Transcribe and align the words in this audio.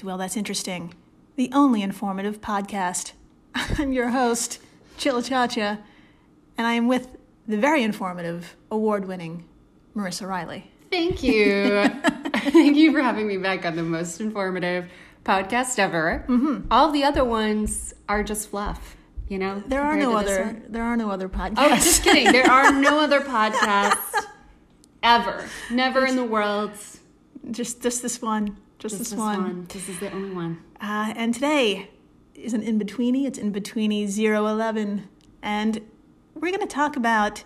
to 0.00 0.06
Well, 0.06 0.16
That's 0.16 0.36
Interesting, 0.36 0.94
the 1.36 1.50
only 1.52 1.82
informative 1.82 2.40
podcast. 2.40 3.12
I'm 3.54 3.92
your 3.92 4.08
host, 4.08 4.58
Chilla 4.96 5.22
Chacha, 5.22 5.78
and 6.56 6.66
I 6.66 6.72
am 6.72 6.88
with 6.88 7.18
the 7.46 7.58
very 7.58 7.82
informative, 7.82 8.56
award 8.70 9.06
winning 9.06 9.46
Marissa 9.94 10.26
Riley. 10.26 10.70
Thank 10.90 11.22
you. 11.22 11.84
Thank 12.34 12.78
you 12.78 12.92
for 12.92 13.02
having 13.02 13.28
me 13.28 13.36
back 13.36 13.66
on 13.66 13.76
the 13.76 13.82
most 13.82 14.22
informative 14.22 14.88
podcast 15.22 15.78
ever. 15.78 16.24
Mm-hmm. 16.28 16.68
All 16.70 16.90
the 16.90 17.04
other 17.04 17.24
ones 17.24 17.92
are 18.08 18.24
just 18.24 18.48
fluff, 18.48 18.96
you 19.28 19.38
know? 19.38 19.62
There 19.66 19.82
are 19.82 19.98
no 19.98 20.16
other 20.16 20.62
there 20.66 20.82
are 20.82 20.96
no 20.96 21.10
other 21.10 21.28
podcasts. 21.28 21.54
Oh, 21.58 21.74
just 21.74 22.02
kidding. 22.04 22.32
There 22.32 22.50
are 22.50 22.72
no 22.72 23.00
other 23.04 23.20
podcasts 23.20 24.14
ever. 25.02 25.46
Never 25.70 26.06
in 26.06 26.16
the 26.16 26.24
world. 26.24 26.70
just 27.50 27.82
just 27.82 28.00
this 28.00 28.22
one. 28.22 28.56
Just, 28.80 28.96
Just 28.96 29.10
this, 29.10 29.18
one. 29.18 29.66
This 29.68 29.88
is 29.90 29.98
the 30.00 30.10
only 30.10 30.30
one. 30.30 30.62
Uh, 30.80 31.12
and 31.14 31.34
today 31.34 31.90
is 32.34 32.54
an 32.54 32.62
in 32.62 32.78
betweeny. 32.80 33.26
It's 33.26 33.38
in 33.38 33.52
betweeny 33.52 34.08
011. 34.08 35.06
And 35.42 35.80
we're 36.34 36.50
going 36.50 36.66
to 36.66 36.74
talk 36.74 36.96
about 36.96 37.44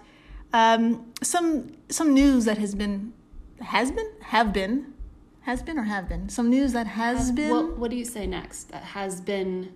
um, 0.53 1.13
some 1.23 1.73
some 1.89 2.15
news 2.15 2.45
that 2.45 2.59
has 2.59 2.77
been 2.77 3.13
has 3.61 3.91
been 3.91 4.07
have 4.23 4.53
been 4.53 4.95
has 5.41 5.61
been 5.63 5.77
or 5.79 5.83
have 5.83 6.09
been 6.09 6.29
some 6.29 6.49
news 6.49 6.73
that 6.73 6.87
has 6.87 7.33
been 7.33 7.51
What, 7.51 7.79
what 7.79 7.91
do 7.91 7.97
you 7.97 8.05
say 8.05 8.27
next? 8.29 8.71
That 8.71 8.85
has 8.85 9.21
been 9.21 9.75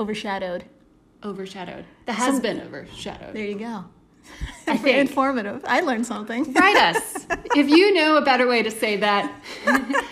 overshadowed. 0.00 0.64
overshadowed. 1.22 1.84
That 2.06 2.14
has 2.14 2.34
Some- 2.34 2.42
been 2.42 2.60
overshadowed. 2.62 3.34
There 3.34 3.44
you 3.44 3.58
go. 3.58 3.84
I 4.66 4.76
think. 4.76 4.96
informative. 4.96 5.64
I 5.66 5.80
learned 5.80 6.06
something. 6.06 6.52
Write 6.52 6.76
us. 6.76 7.26
if 7.56 7.68
you 7.68 7.94
know 7.94 8.16
a 8.16 8.22
better 8.22 8.46
way 8.48 8.62
to 8.62 8.70
say 8.70 8.96
that, 8.96 9.32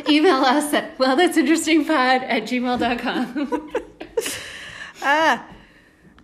email 0.09 0.45
us 0.45 0.73
at 0.73 0.99
well 0.99 1.17
that's 1.17 1.37
interesting 1.37 1.85
pod 1.85 2.23
at 2.23 2.45
gmail.com. 2.45 3.73
Ah, 5.07 5.47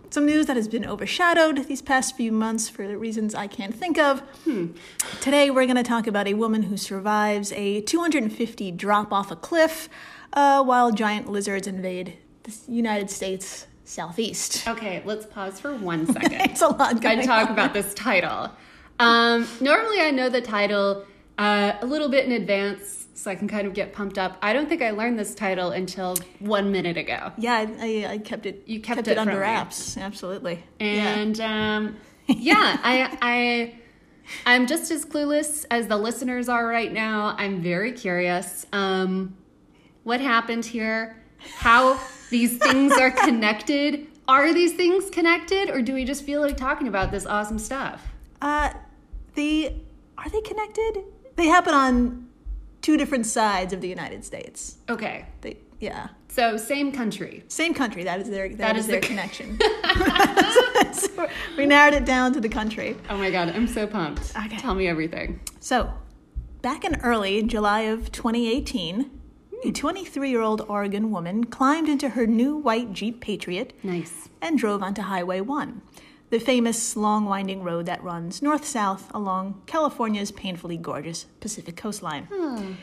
some 0.09 0.25
news 0.25 0.47
that 0.47 0.55
has 0.55 0.67
been 0.67 0.87
overshadowed 0.87 1.67
these 1.67 1.83
past 1.83 2.17
few 2.17 2.31
months 2.31 2.67
for 2.67 2.97
reasons 2.97 3.35
I 3.35 3.45
can't 3.45 3.75
think 3.75 3.99
of. 3.99 4.23
Today, 5.21 5.51
we're 5.51 5.65
going 5.65 5.75
to 5.75 5.83
talk 5.83 6.07
about 6.07 6.27
a 6.27 6.33
woman 6.33 6.63
who 6.63 6.77
survives 6.77 7.51
a 7.51 7.81
250 7.81 8.71
drop 8.71 9.13
off 9.13 9.29
a 9.29 9.35
cliff 9.35 9.87
uh, 10.33 10.63
while 10.63 10.91
giant 10.91 11.29
lizards 11.29 11.67
invade 11.67 12.17
the 12.43 12.57
United 12.67 13.11
States 13.11 13.67
southeast. 13.91 14.67
okay, 14.67 15.01
let's 15.05 15.25
pause 15.25 15.59
for 15.59 15.75
one 15.75 16.05
second. 16.13 16.33
It's 16.33 16.61
a 16.61 16.67
lot 16.67 17.01
going 17.01 17.19
and 17.19 17.27
talk 17.27 17.47
on. 17.47 17.53
about 17.53 17.73
this 17.73 17.93
title. 17.93 18.51
Um, 18.99 19.47
normally, 19.59 19.99
I 19.99 20.11
know 20.11 20.29
the 20.29 20.41
title 20.41 21.05
uh, 21.37 21.73
a 21.81 21.85
little 21.85 22.09
bit 22.09 22.25
in 22.25 22.31
advance, 22.31 23.07
so 23.13 23.29
I 23.29 23.35
can 23.35 23.47
kind 23.47 23.67
of 23.67 23.73
get 23.73 23.93
pumped 23.93 24.17
up. 24.17 24.37
I 24.41 24.53
don't 24.53 24.69
think 24.69 24.81
I 24.81 24.91
learned 24.91 25.19
this 25.19 25.35
title 25.35 25.71
until 25.71 26.15
one 26.39 26.71
minute 26.71 26.97
ago, 26.97 27.31
Yeah, 27.37 27.53
I, 27.53 28.05
I, 28.05 28.11
I 28.13 28.17
kept 28.17 28.45
it. 28.45 28.63
You 28.65 28.79
kept 28.79 29.01
it, 29.01 29.07
it 29.09 29.17
under 29.17 29.39
wraps. 29.39 29.97
Absolutely. 29.97 30.63
yeah. 30.79 31.15
and 31.15 31.39
um, 31.41 31.97
yeah, 32.27 32.79
I, 32.83 33.17
I, 33.21 33.75
I'm 34.45 34.67
just 34.67 34.89
as 34.91 35.05
clueless 35.05 35.65
as 35.69 35.87
the 35.87 35.97
listeners 35.97 36.47
are 36.47 36.65
right 36.65 36.91
now. 36.91 37.35
I'm 37.37 37.61
very 37.61 37.91
curious. 37.91 38.65
Um, 38.71 39.35
what 40.03 40.21
happened 40.21 40.65
here? 40.65 41.21
How 41.57 41.99
these 42.31 42.57
things 42.57 42.93
are 42.93 43.11
connected? 43.11 44.07
Are 44.27 44.53
these 44.53 44.73
things 44.73 45.09
connected, 45.09 45.69
or 45.69 45.81
do 45.81 45.93
we 45.93 46.05
just 46.05 46.23
feel 46.23 46.41
like 46.41 46.57
talking 46.57 46.87
about 46.87 47.11
this 47.11 47.25
awesome 47.25 47.59
stuff? 47.59 48.07
Uh, 48.41 48.71
the 49.35 49.73
are 50.17 50.29
they 50.29 50.41
connected? 50.41 51.03
They 51.35 51.47
happen 51.47 51.73
on 51.73 52.27
two 52.81 52.97
different 52.97 53.25
sides 53.25 53.73
of 53.73 53.81
the 53.81 53.87
United 53.87 54.23
States. 54.25 54.77
Okay, 54.89 55.25
They, 55.41 55.57
yeah. 55.79 56.09
so 56.29 56.57
same 56.57 56.91
country. 56.91 57.43
Same 57.47 57.73
country. 57.73 58.03
That 58.03 58.19
is 58.21 58.29
their 58.29 58.49
that, 58.49 58.57
That 58.57 58.75
is, 58.77 58.85
is 58.85 58.91
their 58.91 59.01
the- 59.01 59.07
connection. 59.11 59.59
So 60.93 61.27
we 61.57 61.65
narrowed 61.65 61.93
it 61.93 62.05
down 62.05 62.33
to 62.33 62.41
the 62.41 62.49
country. 62.49 62.95
Oh 63.09 63.17
my 63.17 63.29
god, 63.31 63.49
I'm 63.49 63.67
so 63.67 63.85
pumped. 63.87 64.31
Okay. 64.37 64.57
Tell 64.57 64.75
me 64.75 64.87
everything. 64.87 65.39
So, 65.59 65.91
back 66.61 66.83
in 66.85 66.99
early 67.01 67.43
July 67.43 67.81
of 67.81 68.11
2018, 68.11 69.09
a 69.63 69.71
23-year-old 69.71 70.61
Oregon 70.67 71.11
woman 71.11 71.43
climbed 71.43 71.87
into 71.87 72.09
her 72.09 72.25
new 72.25 72.55
white 72.55 72.93
Jeep 72.93 73.21
Patriot 73.21 73.73
Nice. 73.83 74.29
and 74.41 74.57
drove 74.57 74.81
onto 74.81 75.03
Highway 75.03 75.41
1, 75.41 75.81
the 76.31 76.39
famous 76.39 76.95
long 76.95 77.25
winding 77.25 77.61
road 77.61 77.85
that 77.85 78.03
runs 78.03 78.41
north-south 78.41 79.11
along 79.13 79.61
California's 79.67 80.31
painfully 80.31 80.77
gorgeous 80.77 81.25
Pacific 81.39 81.75
coastline. 81.75 82.27
Hmm. 82.31 82.73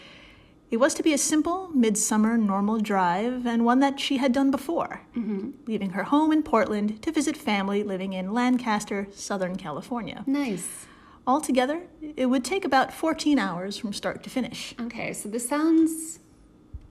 It 0.70 0.76
was 0.76 0.94
to 0.94 1.02
be 1.02 1.14
a 1.14 1.18
simple, 1.18 1.68
midsummer, 1.74 2.36
normal 2.36 2.78
drive, 2.78 3.46
and 3.46 3.64
one 3.64 3.80
that 3.80 3.98
she 3.98 4.18
had 4.18 4.32
done 4.32 4.50
before, 4.50 5.00
mm-hmm. 5.16 5.50
leaving 5.66 5.90
her 5.90 6.04
home 6.04 6.30
in 6.30 6.42
Portland 6.42 7.02
to 7.02 7.10
visit 7.10 7.36
family 7.36 7.82
living 7.82 8.12
in 8.12 8.34
Lancaster, 8.34 9.08
Southern 9.10 9.56
California. 9.56 10.24
Nice. 10.26 10.86
Altogether, 11.26 11.82
it 12.16 12.26
would 12.26 12.44
take 12.44 12.64
about 12.64 12.92
14 12.92 13.38
hours 13.38 13.78
from 13.78 13.92
start 13.92 14.22
to 14.24 14.30
finish. 14.30 14.74
Okay, 14.78 15.12
so 15.14 15.28
this 15.28 15.48
sounds 15.48 16.20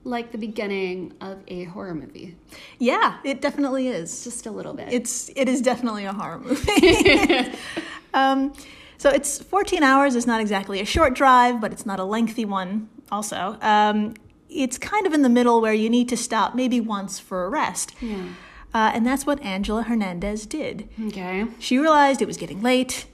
like 0.04 0.32
the 0.32 0.38
beginning 0.38 1.14
of 1.22 1.40
a 1.48 1.66
horror 1.66 1.94
movie. 1.94 2.36
Yeah, 2.80 3.18
it 3.24 3.42
definitely 3.42 3.88
is. 3.88 4.24
Just 4.24 4.46
a 4.46 4.52
little 4.52 4.74
bit. 4.74 4.92
It's 4.92 5.30
it 5.36 5.50
is 5.50 5.62
definitely 5.62 6.06
a 6.06 6.14
horror 6.14 6.40
movie. 6.40 7.52
um, 8.14 8.54
so 8.98 9.10
it's 9.10 9.42
14 9.42 9.84
hours 9.84 10.16
It's 10.16 10.26
not 10.26 10.42
exactly 10.42 10.80
a 10.80 10.86
short 10.86 11.14
drive, 11.14 11.62
but 11.62 11.72
it's 11.72 11.86
not 11.86 12.00
a 12.00 12.04
lengthy 12.04 12.46
one. 12.46 12.90
Also, 13.12 13.58
um, 13.62 14.16
it's 14.50 14.78
kind 14.78 15.06
of 15.06 15.14
in 15.14 15.22
the 15.22 15.30
middle 15.30 15.62
where 15.62 15.74
you 15.74 15.90
need 15.90 16.10
to 16.10 16.18
stop 16.18 16.56
maybe 16.56 16.80
once 16.80 17.20
for 17.20 17.46
a 17.46 17.50
rest, 17.50 17.94
yeah. 18.02 18.30
uh, 18.74 18.92
and 18.94 19.06
that's 19.06 19.26
what 19.26 19.42
Angela 19.44 19.84
Hernandez 19.84 20.46
did. 20.46 20.90
Okay. 21.08 21.46
She 21.60 21.78
realized 21.78 22.22
it 22.22 22.28
was 22.28 22.38
getting 22.38 22.62
late, 22.62 23.06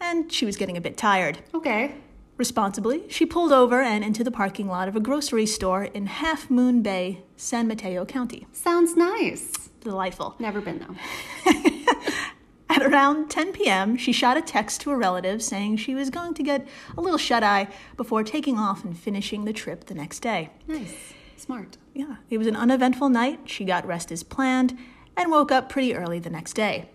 and 0.00 0.32
she 0.32 0.46
was 0.46 0.56
getting 0.56 0.76
a 0.76 0.80
bit 0.80 0.96
tired. 0.96 1.38
Okay. 1.54 1.94
Responsibly, 2.36 3.04
she 3.08 3.24
pulled 3.24 3.52
over 3.52 3.80
and 3.80 4.04
into 4.04 4.22
the 4.22 4.30
parking 4.30 4.68
lot 4.68 4.88
of 4.88 4.96
a 4.96 5.00
grocery 5.00 5.46
store 5.46 5.84
in 5.84 6.06
Half 6.06 6.50
Moon 6.50 6.82
Bay, 6.82 7.22
San 7.36 7.66
Mateo 7.66 8.04
County. 8.04 8.46
Sounds 8.52 8.94
nice. 8.94 9.70
Delightful. 9.80 10.34
Never 10.38 10.60
been 10.60 10.80
though. 10.80 11.52
At 12.68 12.82
around 12.82 13.30
10 13.30 13.52
p.m., 13.52 13.96
she 13.96 14.12
shot 14.12 14.36
a 14.36 14.42
text 14.42 14.82
to 14.82 14.90
a 14.90 14.96
relative 14.96 15.42
saying 15.42 15.78
she 15.78 15.94
was 15.94 16.10
going 16.10 16.34
to 16.34 16.42
get 16.42 16.68
a 16.98 17.00
little 17.00 17.16
shut 17.16 17.42
eye 17.42 17.68
before 17.96 18.22
taking 18.22 18.58
off 18.58 18.84
and 18.84 18.98
finishing 18.98 19.44
the 19.44 19.52
trip 19.52 19.84
the 19.86 19.94
next 19.94 20.20
day. 20.20 20.50
Nice. 20.66 21.14
Smart. 21.38 21.78
Yeah, 21.94 22.16
it 22.28 22.36
was 22.36 22.46
an 22.46 22.56
uneventful 22.56 23.08
night. 23.08 23.40
She 23.46 23.64
got 23.64 23.86
rest 23.86 24.12
as 24.12 24.22
planned 24.22 24.76
and 25.16 25.30
woke 25.30 25.50
up 25.50 25.70
pretty 25.70 25.94
early 25.94 26.18
the 26.18 26.28
next 26.28 26.52
day. 26.52 26.90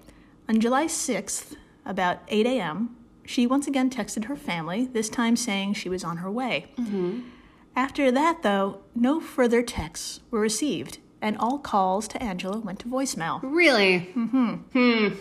On 0.48 0.60
July 0.60 0.86
6th, 0.86 1.56
about 1.86 2.20
8 2.28 2.46
a.m., 2.46 2.96
she 3.26 3.48
once 3.48 3.68
again 3.68 3.90
texted 3.90 4.26
her 4.26 4.36
family, 4.36 4.86
this 4.86 5.10
time 5.10 5.36
saying 5.36 5.74
she 5.74 5.90
was 5.90 6.04
on 6.04 6.18
her 6.18 6.32
way. 6.32 6.68
Mm-hmm. 6.78 7.22
After 7.76 8.12
that, 8.12 8.44
though, 8.44 8.82
no 8.94 9.20
further 9.20 9.62
texts 9.62 10.20
were 10.30 10.40
received, 10.42 10.98
and 11.22 11.38
all 11.38 11.58
calls 11.58 12.08
to 12.10 12.22
Angela 12.22 12.60
went 12.60 12.80
to 12.80 12.88
voicemail. 12.88 13.40
Really? 13.44 14.12
Mm-hmm. 14.16 14.54
Hmm. 14.74 15.16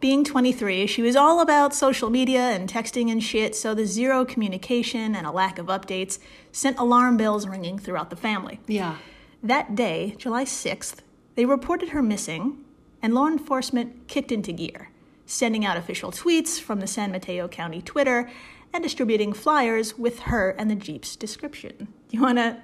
Being 0.00 0.24
23, 0.24 0.86
she 0.86 1.02
was 1.02 1.16
all 1.16 1.40
about 1.40 1.72
social 1.72 2.10
media 2.10 2.40
and 2.40 2.68
texting 2.68 3.10
and 3.10 3.22
shit, 3.22 3.54
so 3.54 3.74
the 3.74 3.86
zero 3.86 4.24
communication 4.24 5.14
and 5.14 5.26
a 5.26 5.30
lack 5.30 5.58
of 5.58 5.66
updates 5.66 6.18
sent 6.52 6.78
alarm 6.78 7.16
bells 7.16 7.46
ringing 7.46 7.78
throughout 7.78 8.10
the 8.10 8.16
family. 8.16 8.60
Yeah. 8.66 8.96
That 9.42 9.74
day, 9.74 10.14
July 10.18 10.44
6th, 10.44 10.96
they 11.36 11.46
reported 11.46 11.90
her 11.90 12.02
missing, 12.02 12.64
and 13.00 13.14
law 13.14 13.28
enforcement 13.28 14.08
kicked 14.08 14.32
into 14.32 14.52
gear, 14.52 14.90
sending 15.26 15.64
out 15.64 15.76
official 15.76 16.10
tweets 16.10 16.60
from 16.60 16.80
the 16.80 16.86
San 16.86 17.12
Mateo 17.12 17.48
County 17.48 17.80
Twitter 17.82 18.30
and 18.72 18.82
distributing 18.82 19.32
flyers 19.32 19.96
with 19.98 20.20
her 20.20 20.50
and 20.50 20.70
the 20.70 20.74
Jeep's 20.74 21.16
description. 21.16 21.88
You 22.10 22.20
want 22.20 22.38
to? 22.38 22.56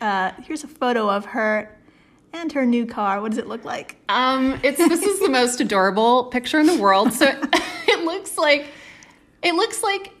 Uh, 0.00 0.32
here's 0.42 0.64
a 0.64 0.68
photo 0.68 1.10
of 1.10 1.26
her 1.26 1.78
and 2.32 2.52
her 2.52 2.64
new 2.64 2.86
car. 2.86 3.20
What 3.20 3.30
does 3.30 3.38
it 3.38 3.46
look 3.46 3.64
like? 3.64 3.96
Um, 4.08 4.58
it's 4.62 4.78
this 4.78 5.02
is 5.02 5.20
the 5.20 5.28
most 5.28 5.60
adorable 5.60 6.24
picture 6.24 6.58
in 6.58 6.66
the 6.66 6.76
world. 6.76 7.12
So 7.12 7.26
it 7.52 8.04
looks 8.04 8.36
like 8.38 8.66
it 9.42 9.54
looks 9.54 9.82
like 9.82 10.12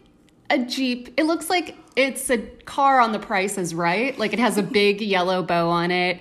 a 0.50 0.58
Jeep. 0.58 1.14
It 1.16 1.24
looks 1.24 1.50
like 1.50 1.76
it's 1.96 2.30
a 2.30 2.38
car 2.38 3.00
on 3.00 3.12
the 3.12 3.18
Price 3.18 3.58
is 3.58 3.74
Right. 3.74 4.16
Like 4.18 4.32
it 4.32 4.38
has 4.38 4.58
a 4.58 4.62
big 4.62 5.00
yellow 5.00 5.42
bow 5.42 5.68
on 5.70 5.90
it. 5.90 6.20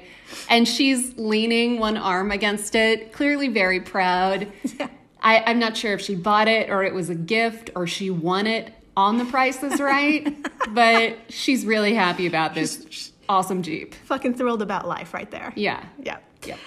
And 0.49 0.67
she's 0.67 1.15
leaning 1.17 1.79
one 1.79 1.95
arm 1.97 2.31
against 2.31 2.73
it, 2.75 3.11
clearly 3.11 3.47
very 3.47 3.79
proud. 3.79 4.51
Yeah. 4.79 4.87
I, 5.23 5.43
I'm 5.45 5.59
not 5.59 5.77
sure 5.77 5.93
if 5.93 6.01
she 6.01 6.15
bought 6.15 6.47
it 6.47 6.69
or 6.69 6.83
it 6.83 6.93
was 6.93 7.09
a 7.09 7.15
gift 7.15 7.69
or 7.75 7.87
she 7.87 8.09
won 8.09 8.45
it 8.45 8.73
on 8.95 9.17
the 9.17 9.25
Price 9.25 9.63
is 9.63 9.79
Right, 9.79 10.35
but 10.69 11.17
she's 11.29 11.65
really 11.65 11.95
happy 11.95 12.27
about 12.27 12.53
this 12.53 13.11
awesome 13.27 13.63
Jeep. 13.63 13.95
Fucking 14.05 14.35
thrilled 14.35 14.61
about 14.61 14.87
life 14.87 15.13
right 15.13 15.29
there. 15.31 15.53
Yeah. 15.55 15.83
Yeah. 15.99 16.17
Yep. 16.45 16.59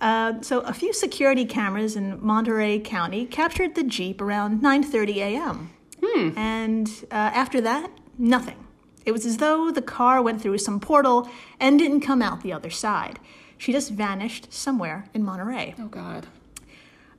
Uh, 0.00 0.40
so 0.40 0.60
a 0.60 0.72
few 0.72 0.92
security 0.92 1.44
cameras 1.44 1.94
in 1.94 2.24
Monterey 2.24 2.80
County 2.80 3.26
captured 3.26 3.74
the 3.74 3.84
Jeep 3.84 4.20
around 4.20 4.62
9:30 4.62 5.16
a.m. 5.16 5.70
And 6.36 6.88
uh, 7.10 7.14
after 7.14 7.60
that, 7.60 7.90
nothing. 8.18 8.66
It 9.04 9.12
was 9.12 9.26
as 9.26 9.38
though 9.38 9.70
the 9.70 9.82
car 9.82 10.22
went 10.22 10.40
through 10.42 10.58
some 10.58 10.80
portal 10.80 11.28
and 11.58 11.78
didn't 11.78 12.00
come 12.00 12.22
out 12.22 12.42
the 12.42 12.52
other 12.52 12.70
side. 12.70 13.18
She 13.58 13.72
just 13.72 13.90
vanished 13.90 14.52
somewhere 14.52 15.06
in 15.12 15.22
Monterey. 15.22 15.74
Oh, 15.78 15.88
God. 15.88 16.26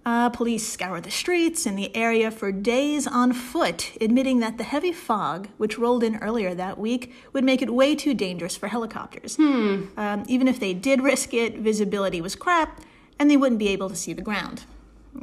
Uh, 0.03 0.29
police 0.29 0.67
scoured 0.67 1.03
the 1.03 1.11
streets 1.11 1.67
and 1.67 1.77
the 1.77 1.95
area 1.95 2.31
for 2.31 2.51
days 2.51 3.05
on 3.05 3.31
foot, 3.33 3.91
admitting 4.01 4.39
that 4.39 4.57
the 4.57 4.63
heavy 4.63 4.91
fog, 4.91 5.47
which 5.57 5.77
rolled 5.77 6.03
in 6.03 6.15
earlier 6.17 6.55
that 6.55 6.79
week, 6.79 7.13
would 7.33 7.43
make 7.43 7.61
it 7.61 7.69
way 7.71 7.93
too 7.93 8.15
dangerous 8.15 8.57
for 8.57 8.67
helicopters. 8.67 9.37
Um, 9.37 10.23
even 10.27 10.47
if 10.47 10.59
they 10.59 10.73
did 10.73 11.01
risk 11.01 11.35
it, 11.35 11.57
visibility 11.59 12.19
was 12.19 12.35
crap, 12.35 12.81
and 13.19 13.29
they 13.29 13.37
wouldn't 13.37 13.59
be 13.59 13.67
able 13.67 13.89
to 13.89 13.95
see 13.95 14.11
the 14.13 14.23
ground. 14.23 14.63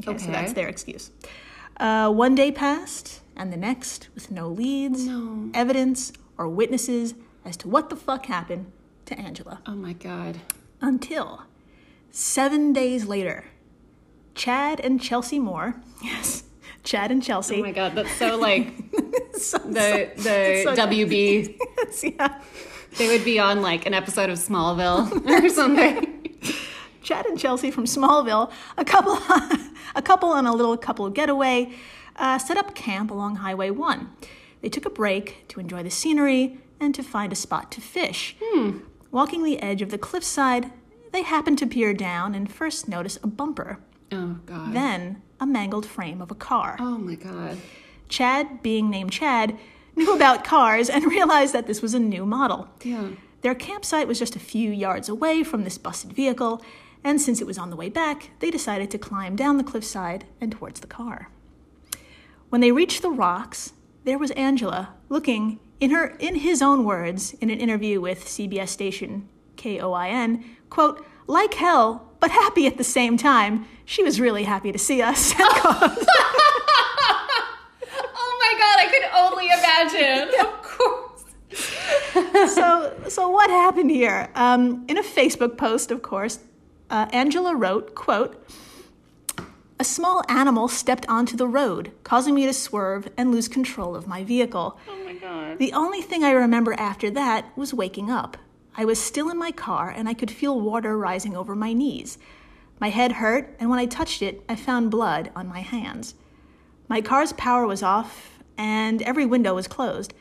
Okay, 0.07 0.17
so 0.19 0.31
that's 0.31 0.53
their 0.53 0.69
excuse. 0.69 1.11
Uh, 1.79 2.11
one 2.13 2.37
day 2.37 2.53
passed, 2.53 3.21
and 3.37 3.53
the 3.53 3.57
next, 3.57 4.09
with 4.15 4.31
no 4.31 4.49
leads, 4.49 5.07
No. 5.07 5.51
evidence, 5.55 6.13
or 6.37 6.49
witnesses 6.49 7.15
as 7.45 7.57
to 7.57 7.69
what 7.69 7.91
the 7.91 7.97
fuck 7.97 8.27
happened 8.27 8.71
to 9.07 9.19
Angela. 9.19 9.61
Oh, 9.67 9.75
my 9.75 9.93
God. 9.95 10.41
Until 10.81 11.43
seven 12.13 12.73
days 12.73 13.07
later, 13.07 13.47
Chad 14.39 14.81
and 14.81 15.01
Chelsea 15.03 15.39
Moore, 15.39 15.75
yes, 16.03 16.45
Chad 16.85 17.11
and 17.11 17.21
Chelsea, 17.23 17.57
Oh, 17.59 17.63
my 17.63 17.73
God. 17.73 17.95
That's 17.97 18.13
so 18.13 18.37
like 18.39 18.69
so- 19.37 19.59
the, 19.59 20.11
the 20.17 20.63
so- 20.65 20.75
WB. 20.77 21.57
so- 21.91 22.07
yeah, 22.07 22.41
They 22.97 23.09
would 23.09 23.25
be 23.25 23.39
on 23.41 23.61
like 23.63 23.85
an 23.85 23.95
episode 23.95 24.31
of 24.31 24.39
Smallville 24.39 25.27
or 25.45 25.49
something. 25.49 26.39
Chad 27.03 27.27
and 27.27 27.39
Chelsea 27.39 27.71
from 27.73 27.85
Smallville, 27.85 28.51
a 28.77 28.85
couple, 28.85 29.15
a 29.97 30.03
couple 30.03 30.29
on 30.31 30.47
a 30.47 30.53
little 30.55 30.77
couple 30.77 31.09
getaway, 31.11 31.73
uh, 32.17 32.39
set 32.39 32.57
up 32.57 32.75
camp 32.77 33.11
along 33.11 33.37
Highway 33.37 33.71
One. 33.71 34.11
They 34.61 34.69
took 34.69 34.87
a 34.87 34.91
break 34.91 35.47
to 35.49 35.59
enjoy 35.61 35.83
the 35.83 35.91
scenery 35.91 36.59
and 36.81 36.95
to 36.95 37.03
find 37.03 37.33
a 37.33 37.37
spot 37.37 37.73
to 37.73 37.81
fish. 37.81 38.37
Walking 39.11 39.43
the 39.43 39.59
edge 39.61 39.83
of 39.83 39.91
the 39.91 39.99
cliffside, 39.99 40.71
they 41.13 41.23
happened 41.23 41.59
to 41.59 41.67
peer 41.67 41.93
down 41.95 42.35
and 42.35 42.51
first 42.53 42.89
notice 42.89 43.19
a 43.23 43.27
bumper, 43.27 43.79
Oh, 44.13 44.39
God. 44.47 44.73
then 44.75 45.23
a 45.41 45.47
mangled 45.47 45.87
frame 45.87 46.21
of 46.21 46.31
a 46.31 46.35
car. 46.35 46.77
oh, 46.81 46.99
my 46.99 47.15
God. 47.15 47.59
Chad, 48.09 48.63
being 48.63 48.89
named 48.91 49.13
Chad, 49.13 49.57
knew 49.95 50.15
about 50.15 50.45
cars 50.45 50.89
and 50.89 51.05
realized 51.11 51.53
that 51.55 51.67
this 51.67 51.83
was 51.83 51.95
a 51.95 51.99
new 51.99 52.25
model. 52.25 52.69
Yeah. 52.83 53.09
Their 53.43 53.55
campsite 53.55 54.09
was 54.09 54.19
just 54.19 54.35
a 54.35 54.41
few 54.41 54.71
yards 54.71 55.09
away 55.09 55.43
from 55.45 55.65
this 55.65 55.79
busted 55.79 56.13
vehicle, 56.13 56.63
and 57.05 57.21
since 57.21 57.41
it 57.41 57.47
was 57.47 57.59
on 57.59 57.71
the 57.71 57.77
way 57.77 57.89
back, 57.89 58.31
they 58.41 58.51
decided 58.51 58.91
to 58.91 58.99
climb 58.99 59.37
down 59.37 59.57
the 59.59 59.65
cliffside 59.65 60.25
and 60.41 60.51
towards 60.51 60.81
the 60.81 60.87
car. 60.87 61.31
When 62.49 62.61
they 62.61 62.73
reached 62.73 63.03
the 63.03 63.11
rocks, 63.11 63.73
there 64.05 64.19
was 64.19 64.31
Angela 64.33 64.95
looking, 65.09 65.61
in 65.81 65.91
her 65.91 66.17
in 66.19 66.37
his 66.37 66.63
own 66.63 66.85
words, 66.85 67.35
in 67.35 67.51
an 67.51 67.61
interview 67.61 68.01
with 68.01 68.25
CBS 68.25 68.69
station 68.69 69.29
KOIN, 69.59 70.45
quote, 70.71 71.05
like 71.27 71.53
hell, 71.55 72.11
but 72.21 72.31
happy 72.31 72.67
at 72.67 72.79
the 72.79 72.85
same 72.85 73.17
time. 73.17 73.67
She 73.85 74.03
was 74.03 74.19
really 74.21 74.45
happy 74.45 74.73
to 74.73 74.79
see 74.79 75.03
us. 75.03 75.35
Oh, 78.21 78.39
my 78.41 78.53
God. 78.59 78.79
I 78.79 78.87
could 78.91 79.07
only 79.15 79.47
imagine. 79.49 80.35
Of 80.49 80.63
course. 80.63 82.55
so, 82.55 82.95
so 83.09 83.29
what 83.29 83.51
happened 83.51 83.91
here? 83.91 84.31
Um, 84.35 84.85
in 84.89 84.97
a 84.99 85.03
Facebook 85.03 85.57
post, 85.57 85.91
of 85.91 86.03
course, 86.03 86.39
uh, 86.91 87.07
Angela 87.13 87.55
wrote, 87.55 87.95
"quote 87.95 88.37
A 89.81 89.85
small 89.85 90.23
animal 90.29 90.69
stepped 90.69 91.07
onto 91.09 91.37
the 91.37 91.47
road, 91.49 91.91
causing 92.05 92.35
me 92.35 92.47
to 92.47 92.53
swerve 92.53 93.09
and 93.17 93.33
lose 93.33 93.49
control 93.49 93.97
of 93.97 94.07
my 94.07 94.23
vehicle. 94.25 94.79
Oh, 94.89 95.05
my 95.05 95.15
God. 95.15 95.59
The 95.59 95.73
only 95.73 96.01
thing 96.03 96.23
I 96.23 96.31
remember 96.33 96.75
after 96.75 97.11
that 97.11 97.47
was 97.57 97.75
waking 97.75 98.11
up. 98.11 98.37
I 98.77 98.85
was 98.85 99.01
still 99.01 99.29
in 99.31 99.39
my 99.39 99.51
car 99.51 99.91
and 99.91 100.09
I 100.09 100.15
could 100.15 100.31
feel 100.31 100.61
water 100.61 100.97
rising 100.97 101.37
over 101.37 101.55
my 101.55 101.73
knees. 101.73 102.19
My 102.81 102.91
head 102.91 103.13
hurt, 103.13 103.57
and 103.59 103.71
when 103.71 103.79
I 103.79 103.87
touched 103.87 104.23
it, 104.23 104.43
I 104.49 104.55
found 104.55 104.91
blood 104.91 105.33
on 105.35 105.49
my 105.49 105.61
hands. 105.61 106.15
My 106.89 107.01
car's 107.01 107.33
power 107.33 107.67
was 107.67 107.83
off, 107.83 108.39
and 108.57 109.03
every 109.03 109.27
window 109.27 109.55
was 109.55 109.67
closed. 109.67 110.15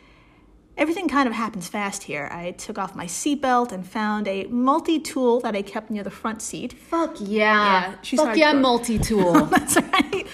Everything 0.76 1.08
kind 1.08 1.28
of 1.28 1.34
happens 1.34 1.68
fast 1.68 2.04
here. 2.04 2.30
I 2.32 2.52
took 2.52 2.78
off 2.78 2.96
my 2.96 3.06
seatbelt 3.06 3.72
and 3.72 3.88
found 3.88 4.28
a 4.28 4.46
multi 4.46 5.00
tool 5.00 5.40
that 5.42 5.56
I 5.56 5.62
kept 5.62 5.90
near 5.90 6.04
the 6.04 6.12
front 6.12 6.42
seat. 6.42 6.74
Fuck 6.74 7.16
yeah. 7.20 7.96
Yeah, 8.04 8.16
Fuck 8.16 8.38
yeah, 8.38 8.54
multi 8.54 9.00
tool. 9.00 9.34
That's 9.46 9.76
right. 9.76 10.28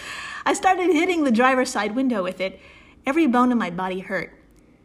I 0.46 0.54
started 0.54 0.92
hitting 0.92 1.24
the 1.24 1.32
driver's 1.32 1.70
side 1.70 1.96
window 1.96 2.24
with 2.24 2.42
it. 2.42 2.60
Every 3.06 3.28
bone 3.28 3.52
in 3.52 3.58
my 3.58 3.70
body 3.70 4.00
hurt. 4.00 4.38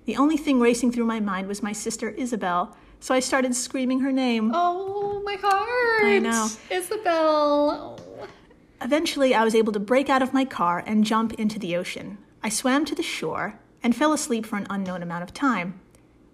The 0.04 0.16
only 0.16 0.36
thing 0.36 0.60
racing 0.60 0.92
through 0.92 1.06
my 1.06 1.20
mind 1.20 1.48
was 1.48 1.62
my 1.62 1.72
sister 1.72 2.10
Isabel, 2.10 2.76
so 3.00 3.14
I 3.14 3.20
started 3.20 3.54
screaming 3.54 4.00
her 4.00 4.12
name. 4.12 4.52
oh, 4.54 5.22
my 5.24 5.34
heart. 5.34 6.04
I 6.04 6.18
know. 6.18 6.48
Isabel. 6.70 7.96
Oh. 7.98 8.26
Eventually, 8.80 9.34
I 9.34 9.44
was 9.44 9.54
able 9.54 9.72
to 9.72 9.80
break 9.80 10.08
out 10.08 10.22
of 10.22 10.32
my 10.32 10.44
car 10.44 10.82
and 10.86 11.04
jump 11.04 11.34
into 11.34 11.58
the 11.58 11.76
ocean. 11.76 12.18
I 12.42 12.48
swam 12.48 12.84
to 12.86 12.94
the 12.94 13.02
shore 13.02 13.58
and 13.82 13.94
fell 13.94 14.12
asleep 14.12 14.46
for 14.46 14.56
an 14.56 14.66
unknown 14.70 15.02
amount 15.02 15.24
of 15.24 15.34
time. 15.34 15.80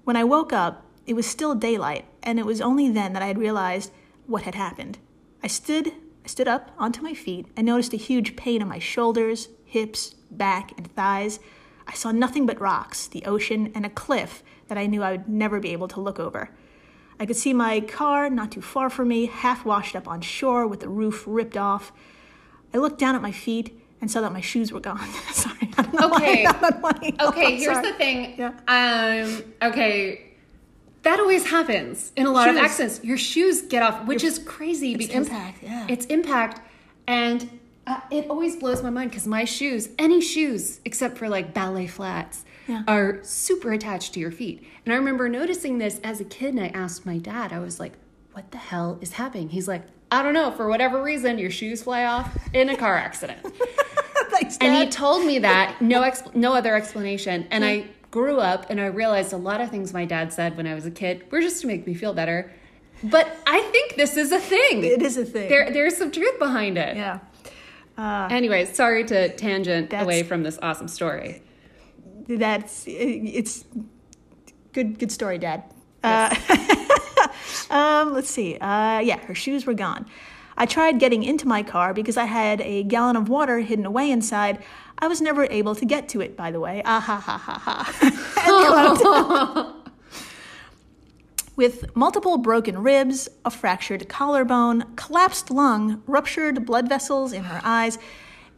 When 0.05 0.17
I 0.17 0.25
woke 0.25 0.53
up, 0.53 0.85
it 1.07 1.15
was 1.15 1.27
still 1.27 1.55
daylight, 1.55 2.05
and 2.23 2.39
it 2.39 2.47
was 2.47 2.61
only 2.61 2.91
then 2.91 3.13
that 3.15 3.23
I 3.23 3.27
had 3.27 3.39
realized 3.39 3.91
what 4.27 4.43
had 4.43 4.55
happened. 4.55 4.99
I 5.43 5.47
stood, 5.47 5.89
I 5.89 6.29
stood 6.29 6.49
up 6.49 6.71
onto 6.79 7.03
my 7.03 7.15
feet 7.15 7.47
and 7.57 7.67
noticed 7.67 7.93
a 7.93 7.99
huge 7.99 8.37
pain 8.37 8.63
in 8.63 8.69
my 8.69 8.79
shoulders, 8.79 9.49
hips, 9.65 10.15
back, 10.31 10.73
and 10.77 10.91
thighs. 10.95 11.41
I 11.87 11.93
saw 11.93 12.13
nothing 12.13 12.47
but 12.47 12.61
rocks, 12.61 13.07
the 13.07 13.25
ocean, 13.25 13.71
and 13.75 13.85
a 13.85 13.91
cliff 13.91 14.43
that 14.69 14.79
I 14.79 14.87
knew 14.87 15.03
I 15.03 15.13
would 15.13 15.29
never 15.29 15.61
be 15.61 15.73
able 15.73 15.89
to 15.89 16.01
look 16.01 16.19
over. 16.19 16.51
I 17.19 17.27
could 17.27 17.37
see 17.37 17.53
my 17.53 17.81
car 17.81 18.29
not 18.29 18.51
too 18.53 18.63
far 18.63 18.91
from 18.91 19.09
me, 19.09 19.27
half 19.27 19.65
washed 19.65 19.95
up 19.95 20.09
on 20.09 20.21
shore 20.21 20.67
with 20.67 20.81
the 20.81 20.89
roof 20.89 21.25
ripped 21.27 21.57
off. 21.57 21.93
I 22.73 22.79
looked 22.79 22.99
down 22.99 23.15
at 23.15 23.23
my 23.23 23.33
feet 23.33 23.81
and 24.01 24.11
saw 24.11 24.21
that 24.21 24.33
my 24.33 24.41
shoes 24.41 24.73
were 24.73 24.81
gone. 24.81 25.09
sorry. 25.33 25.71
I 25.79 25.83
don't 25.83 25.95
know 25.95 26.09
why 26.09 26.45
Okay. 26.91 27.15
Okay, 27.21 27.47
I'm 27.47 27.57
here's 27.57 27.75
sorry. 27.75 27.93
the 27.93 27.97
thing. 27.97 28.35
Yeah. 28.37 28.53
Um, 28.69 29.71
okay. 29.71 30.33
That 31.03 31.21
always 31.21 31.47
happens 31.47 32.13
in 32.17 32.27
a 32.27 32.31
lot 32.31 32.49
of 32.49 32.57
accidents. 32.57 33.03
Your 33.05 33.19
shoes 33.19 33.63
get 33.63 33.83
off, 33.83 34.07
which 34.07 34.25
is 34.25 34.39
crazy 34.39 34.97
because 34.97 35.29
impact, 35.29 35.63
yeah. 35.63 35.87
it's 35.89 36.07
impact, 36.07 36.63
and 37.07 37.61
uh, 37.87 38.01
it 38.11 38.27
always 38.31 38.57
blows 38.57 38.83
my 38.83 38.89
mind 38.89 39.11
because 39.11 39.27
my 39.27 39.45
shoes, 39.45 39.91
any 39.99 40.23
shoes 40.23 40.81
except 40.87 41.19
for 41.19 41.29
like 41.29 41.53
ballet 41.53 41.87
flats, 41.87 42.44
Yeah. 42.67 42.83
are 42.89 43.19
super 43.23 43.73
attached 43.73 44.15
to 44.15 44.21
your 44.21 44.31
feet. 44.31 44.67
And 44.87 44.93
I 44.93 44.97
remember 44.97 45.29
noticing 45.29 45.79
this 45.79 46.01
as 46.03 46.21
a 46.21 46.25
kid, 46.25 46.55
and 46.55 46.61
I 46.65 46.69
asked 46.69 47.05
my 47.05 47.19
dad. 47.19 47.53
I 47.53 47.59
was 47.59 47.79
like, 47.79 47.93
"What 48.33 48.51
the 48.53 48.59
hell 48.59 48.99
is 49.01 49.13
happening?" 49.13 49.51
He's 49.51 49.69
like, 49.69 49.83
"I 50.11 50.23
don't 50.23 50.35
know. 50.35 50.51
For 50.51 50.69
whatever 50.69 51.03
reason, 51.03 51.39
your 51.39 51.51
shoes 51.51 51.83
fly 51.83 52.05
off 52.05 52.37
in 52.55 52.69
a 52.71 52.77
car 52.77 52.97
accident." 52.97 53.41
Thanks, 54.31 54.57
And 54.61 54.75
he 54.77 54.89
told 54.89 55.25
me 55.27 55.39
that, 55.41 55.77
no 55.83 56.01
exp- 56.03 56.35
no 56.35 56.55
other 56.55 56.75
explanation. 56.75 57.47
And 57.51 57.65
I 57.65 57.85
grew 58.11 58.39
up 58.41 58.67
and 58.71 58.81
I 58.81 58.87
realized 58.87 59.33
a 59.33 59.37
lot 59.37 59.61
of 59.61 59.71
things 59.71 59.93
my 59.93 60.05
dad 60.05 60.33
said 60.33 60.57
when 60.57 60.67
I 60.67 60.75
was 60.75 60.87
a 60.87 60.91
kid 60.91 61.25
were 61.31 61.41
just 61.41 61.61
to 61.61 61.67
make 61.67 61.87
me 61.87 61.95
feel 61.95 62.13
better. 62.15 62.51
But 63.03 63.37
I 63.47 63.61
think 63.61 63.97
this 63.97 64.17
is 64.17 64.33
a 64.33 64.39
thing. 64.41 64.85
it 64.85 65.03
is 65.03 65.17
a 65.19 65.25
thing. 65.25 65.49
There, 65.51 65.71
there's 65.71 65.97
some 65.97 66.11
truth 66.11 66.39
behind 66.39 66.79
it. 66.79 66.97
yeah. 66.97 67.19
Uh, 67.99 68.27
Anyways, 68.31 68.75
sorry 68.75 69.05
to 69.05 69.29
tangent 69.37 69.93
away 69.93 70.23
from 70.25 70.43
this 70.43 70.59
awesome 70.63 70.89
story. 70.89 71.43
That's 72.27 72.85
it's 72.87 73.65
good. 74.73 74.99
Good 74.99 75.13
story, 75.13 75.39
Dad. 75.39 75.65
Uh, 76.03 76.35
um, 77.71 78.13
let's 78.13 78.31
see. 78.31 78.57
Uh, 78.57 79.01
yeah, 79.01 79.19
her 79.27 79.35
shoes 79.35 79.67
were 79.67 79.75
gone. 79.75 80.07
I 80.57 80.67
tried 80.67 81.01
getting 81.01 81.25
into 81.25 81.49
my 81.49 81.63
car 81.63 81.93
because 81.93 82.17
I 82.17 82.27
had 82.27 82.61
a 82.61 82.85
gallon 82.85 83.17
of 83.17 83.29
water 83.29 83.59
hidden 83.59 83.87
away 83.87 84.11
inside. 84.11 84.63
I 84.99 85.09
was 85.09 85.21
never 85.21 85.45
able 85.45 85.75
to 85.75 85.85
get 85.85 86.09
to 86.11 86.21
it, 86.21 86.37
by 86.37 86.51
the 86.53 86.61
way. 86.61 86.83
Ah 86.85 87.01
ha 87.01 87.19
ha 87.19 87.39
ha 87.39 87.59
ha. 88.37 89.81
With 91.57 91.95
multiple 91.95 92.37
broken 92.39 92.79
ribs, 92.79 93.29
a 93.45 93.51
fractured 93.51 94.09
collarbone, 94.09 94.95
collapsed 94.97 95.51
lung, 95.51 96.03
ruptured 96.07 96.67
blood 96.67 96.89
vessels 96.89 97.33
in 97.33 97.45
her 97.45 97.61
eyes, 97.65 97.99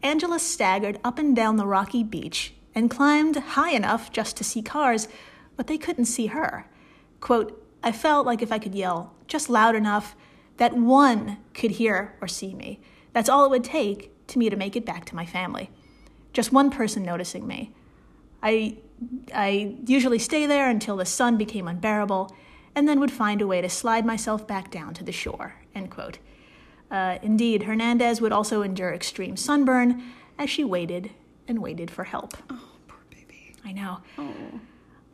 Angela 0.02 0.38
staggered 0.38 0.98
up 1.04 1.18
and 1.18 1.34
down 1.34 1.56
the 1.56 1.66
rocky 1.66 2.02
beach 2.02 2.54
and 2.76 2.90
climbed 2.90 3.36
high 3.36 3.72
enough 3.72 4.12
just 4.12 4.36
to 4.36 4.44
see 4.44 4.60
cars, 4.60 5.08
but 5.56 5.66
they 5.66 5.78
couldn't 5.78 6.04
see 6.04 6.26
her. 6.26 6.68
Quote, 7.20 7.66
I 7.82 7.90
felt 7.90 8.26
like 8.26 8.42
if 8.42 8.52
I 8.52 8.58
could 8.58 8.74
yell 8.74 9.14
just 9.26 9.48
loud 9.48 9.74
enough 9.74 10.14
that 10.58 10.74
one 10.74 11.38
could 11.54 11.72
hear 11.72 12.14
or 12.20 12.28
see 12.28 12.54
me. 12.54 12.80
That's 13.12 13.28
all 13.28 13.46
it 13.46 13.50
would 13.50 13.64
take 13.64 14.12
to 14.28 14.38
me 14.38 14.50
to 14.50 14.56
make 14.56 14.76
it 14.76 14.84
back 14.84 15.06
to 15.06 15.16
my 15.16 15.24
family. 15.24 15.70
Just 16.32 16.52
one 16.52 16.70
person 16.70 17.02
noticing 17.02 17.46
me. 17.46 17.72
I, 18.42 18.76
I 19.34 19.76
usually 19.86 20.18
stay 20.18 20.46
there 20.46 20.68
until 20.68 20.96
the 20.96 21.06
sun 21.06 21.38
became 21.38 21.66
unbearable, 21.66 22.34
and 22.74 22.86
then 22.86 23.00
would 23.00 23.10
find 23.10 23.40
a 23.40 23.46
way 23.46 23.62
to 23.62 23.70
slide 23.70 24.04
myself 24.04 24.46
back 24.46 24.70
down 24.70 24.92
to 24.94 25.04
the 25.04 25.12
shore. 25.12 25.54
End 25.74 25.90
quote. 25.90 26.18
Uh, 26.90 27.18
indeed, 27.22 27.62
Hernandez 27.62 28.20
would 28.20 28.32
also 28.32 28.60
endure 28.60 28.92
extreme 28.92 29.36
sunburn 29.36 30.02
as 30.38 30.50
she 30.50 30.62
waited 30.62 31.10
and 31.48 31.60
waited 31.62 31.90
for 31.90 32.04
help. 32.04 32.34
Oh, 32.50 32.60
poor 32.88 32.98
baby. 33.10 33.52
I 33.64 33.72
know. 33.72 33.98
Oh. 34.18 34.32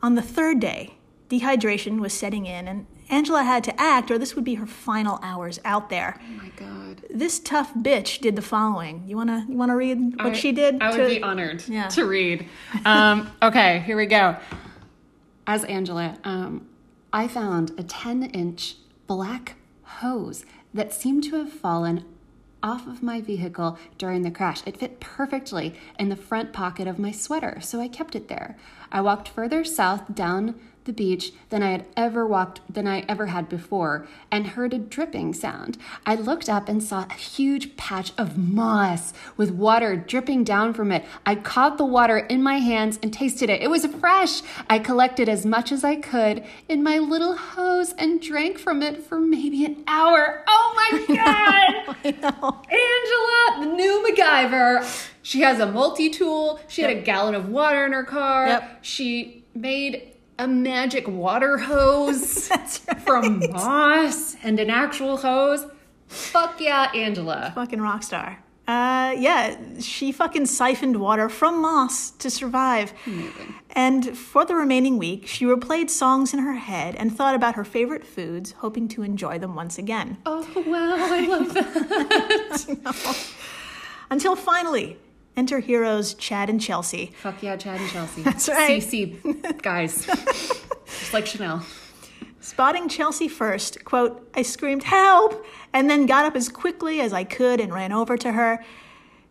On 0.01 0.15
the 0.15 0.21
third 0.21 0.59
day, 0.59 0.95
Dehydration 1.29 1.99
was 1.99 2.13
setting 2.13 2.45
in, 2.45 2.67
and 2.67 2.85
Angela 3.09 3.43
had 3.43 3.63
to 3.65 3.81
act, 3.81 4.11
or 4.11 4.17
this 4.17 4.35
would 4.35 4.43
be 4.43 4.55
her 4.55 4.65
final 4.65 5.19
hours 5.23 5.59
out 5.65 5.89
there. 5.89 6.19
Oh 6.21 6.33
my 6.43 6.49
god. 6.55 7.03
This 7.09 7.39
tough 7.39 7.73
bitch 7.73 8.19
did 8.19 8.35
the 8.35 8.41
following. 8.41 9.03
You 9.07 9.15
wanna 9.17 9.45
you 9.47 9.57
wanna 9.57 9.75
read 9.75 10.15
what 10.17 10.27
I- 10.27 10.33
she 10.33 10.51
did? 10.51 10.81
I 10.81 10.89
would 10.91 10.97
to- 10.97 11.15
be 11.15 11.21
honored 11.23 11.63
Yeah. 11.67 11.87
to 11.89 12.05
read. 12.05 12.45
Um, 12.85 13.29
okay, 13.41 13.79
here 13.85 13.97
we 13.97 14.05
go. 14.05 14.35
As 15.47 15.63
Angela, 15.65 16.17
um, 16.23 16.67
I 17.11 17.27
found 17.27 17.71
a 17.77 17.83
10 17.83 18.23
inch 18.23 18.75
black 19.07 19.55
hose 19.83 20.45
that 20.73 20.93
seemed 20.93 21.23
to 21.25 21.35
have 21.35 21.51
fallen 21.51 22.05
off 22.63 22.87
of 22.87 23.03
my 23.03 23.21
vehicle 23.21 23.77
during 23.97 24.21
the 24.21 24.31
crash. 24.31 24.63
It 24.65 24.77
fit 24.77 24.99
perfectly 24.99 25.75
in 25.99 26.09
the 26.09 26.15
front 26.15 26.53
pocket 26.53 26.87
of 26.87 26.97
my 26.97 27.11
sweater, 27.11 27.59
so 27.61 27.81
I 27.81 27.89
kept 27.89 28.15
it 28.15 28.29
there. 28.29 28.57
I 28.91 29.01
walked 29.01 29.27
further 29.27 29.63
south 29.65 30.15
down 30.15 30.55
the 30.85 30.93
beach 30.93 31.31
than 31.49 31.63
I 31.63 31.71
had 31.71 31.85
ever 31.95 32.25
walked 32.25 32.61
than 32.71 32.87
I 32.87 33.01
ever 33.07 33.27
had 33.27 33.49
before 33.49 34.07
and 34.31 34.47
heard 34.47 34.73
a 34.73 34.77
dripping 34.77 35.33
sound. 35.33 35.77
I 36.05 36.15
looked 36.15 36.49
up 36.49 36.67
and 36.69 36.81
saw 36.81 37.05
a 37.09 37.13
huge 37.13 37.75
patch 37.77 38.11
of 38.17 38.37
moss 38.37 39.13
with 39.37 39.51
water 39.51 39.95
dripping 39.95 40.43
down 40.43 40.73
from 40.73 40.91
it. 40.91 41.05
I 41.25 41.35
caught 41.35 41.77
the 41.77 41.85
water 41.85 42.17
in 42.17 42.43
my 42.43 42.57
hands 42.57 42.99
and 43.01 43.13
tasted 43.13 43.49
it. 43.49 43.61
It 43.61 43.69
was 43.69 43.85
fresh. 43.85 44.41
I 44.69 44.79
collected 44.79 45.29
as 45.29 45.45
much 45.45 45.71
as 45.71 45.83
I 45.83 45.95
could 45.95 46.43
in 46.67 46.83
my 46.83 46.97
little 46.99 47.35
hose 47.35 47.93
and 47.93 48.21
drank 48.21 48.57
from 48.57 48.81
it 48.81 49.03
for 49.03 49.19
maybe 49.19 49.65
an 49.65 49.83
hour. 49.87 50.43
Oh 50.47 50.73
my 50.75 51.15
god! 51.15 51.95
I 52.03 52.11
know. 52.21 52.61
Angela, 52.69 53.65
the 53.65 53.75
new 53.75 54.05
MacGyver. 54.07 55.09
She 55.21 55.41
has 55.41 55.59
a 55.59 55.65
multi 55.65 56.09
tool. 56.09 56.59
She 56.67 56.81
had 56.81 56.91
a 56.91 57.01
gallon 57.01 57.35
of 57.35 57.49
water 57.49 57.85
in 57.85 57.93
her 57.93 58.03
car. 58.03 58.47
Yep. 58.47 58.79
She 58.81 59.45
made 59.55 60.12
a 60.39 60.47
magic 60.47 61.07
water 61.07 61.57
hose 61.57 62.49
right. 62.51 62.67
from 63.01 63.39
moss 63.51 64.35
and 64.43 64.59
an 64.59 64.69
actual 64.69 65.17
hose. 65.17 65.65
Fuck 66.07 66.59
yeah, 66.61 66.91
Angela. 66.93 67.51
fucking 67.55 67.81
rock 67.81 68.03
star. 68.03 68.39
Uh, 68.65 69.13
yeah, 69.17 69.57
she 69.81 70.13
fucking 70.13 70.45
siphoned 70.45 70.95
water 70.97 71.27
from 71.27 71.61
moss 71.61 72.11
to 72.11 72.29
survive. 72.29 72.93
Amazing. 73.05 73.55
And 73.71 74.17
for 74.17 74.45
the 74.45 74.55
remaining 74.55 74.97
week, 74.97 75.27
she 75.27 75.43
replayed 75.43 75.89
songs 75.89 76.33
in 76.33 76.39
her 76.39 76.53
head 76.53 76.95
and 76.95 77.13
thought 77.13 77.35
about 77.35 77.55
her 77.55 77.65
favorite 77.65 78.05
foods, 78.05 78.53
hoping 78.53 78.87
to 78.89 79.03
enjoy 79.03 79.37
them 79.37 79.53
once 79.55 79.77
again. 79.77 80.17
Oh 80.25 80.47
wow, 80.65 80.95
I 80.97 81.27
love 81.27 81.53
that. 81.53 83.27
Until 84.09 84.35
finally, 84.37 84.97
enter 85.35 85.59
heroes 85.59 86.13
Chad 86.13 86.49
and 86.49 86.61
Chelsea. 86.61 87.11
Fuck 87.21 87.41
yeah, 87.43 87.55
Chad 87.55 87.79
and 87.81 87.89
Chelsea. 87.89 88.21
That's 88.23 88.49
right. 88.49 88.81
CC 88.81 89.61
guys. 89.61 90.05
Just 90.85 91.13
like 91.13 91.25
Chanel. 91.25 91.65
Spotting 92.39 92.89
Chelsea 92.89 93.29
first, 93.29 93.85
quote, 93.85 94.29
I 94.35 94.41
screamed, 94.41 94.83
help, 94.83 95.45
and 95.71 95.89
then 95.89 96.05
got 96.05 96.25
up 96.25 96.35
as 96.35 96.49
quickly 96.49 96.99
as 96.99 97.13
I 97.13 97.23
could 97.23 97.61
and 97.61 97.73
ran 97.73 97.93
over 97.93 98.17
to 98.17 98.33
her. 98.33 98.63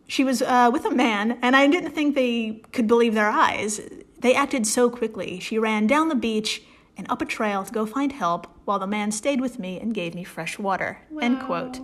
She 0.07 0.23
was 0.23 0.41
uh, 0.41 0.71
with 0.73 0.83
a 0.85 0.91
man, 0.91 1.37
and 1.43 1.55
I 1.55 1.67
didn't 1.67 1.91
think 1.91 2.15
they 2.15 2.61
could 2.71 2.87
believe 2.87 3.13
their 3.13 3.29
eyes. 3.29 3.79
They 4.19 4.33
acted 4.33 4.65
so 4.65 4.89
quickly. 4.89 5.39
She 5.39 5.59
ran 5.59 5.85
down 5.85 6.09
the 6.09 6.15
beach 6.15 6.63
and 6.97 7.05
up 7.09 7.21
a 7.21 7.25
trail 7.25 7.63
to 7.63 7.71
go 7.71 7.85
find 7.85 8.11
help, 8.11 8.47
while 8.65 8.79
the 8.79 8.87
man 8.87 9.11
stayed 9.11 9.41
with 9.41 9.59
me 9.59 9.79
and 9.79 9.93
gave 9.93 10.15
me 10.15 10.23
fresh 10.23 10.57
water. 10.57 10.99
End 11.21 11.39
quote. 11.39 11.81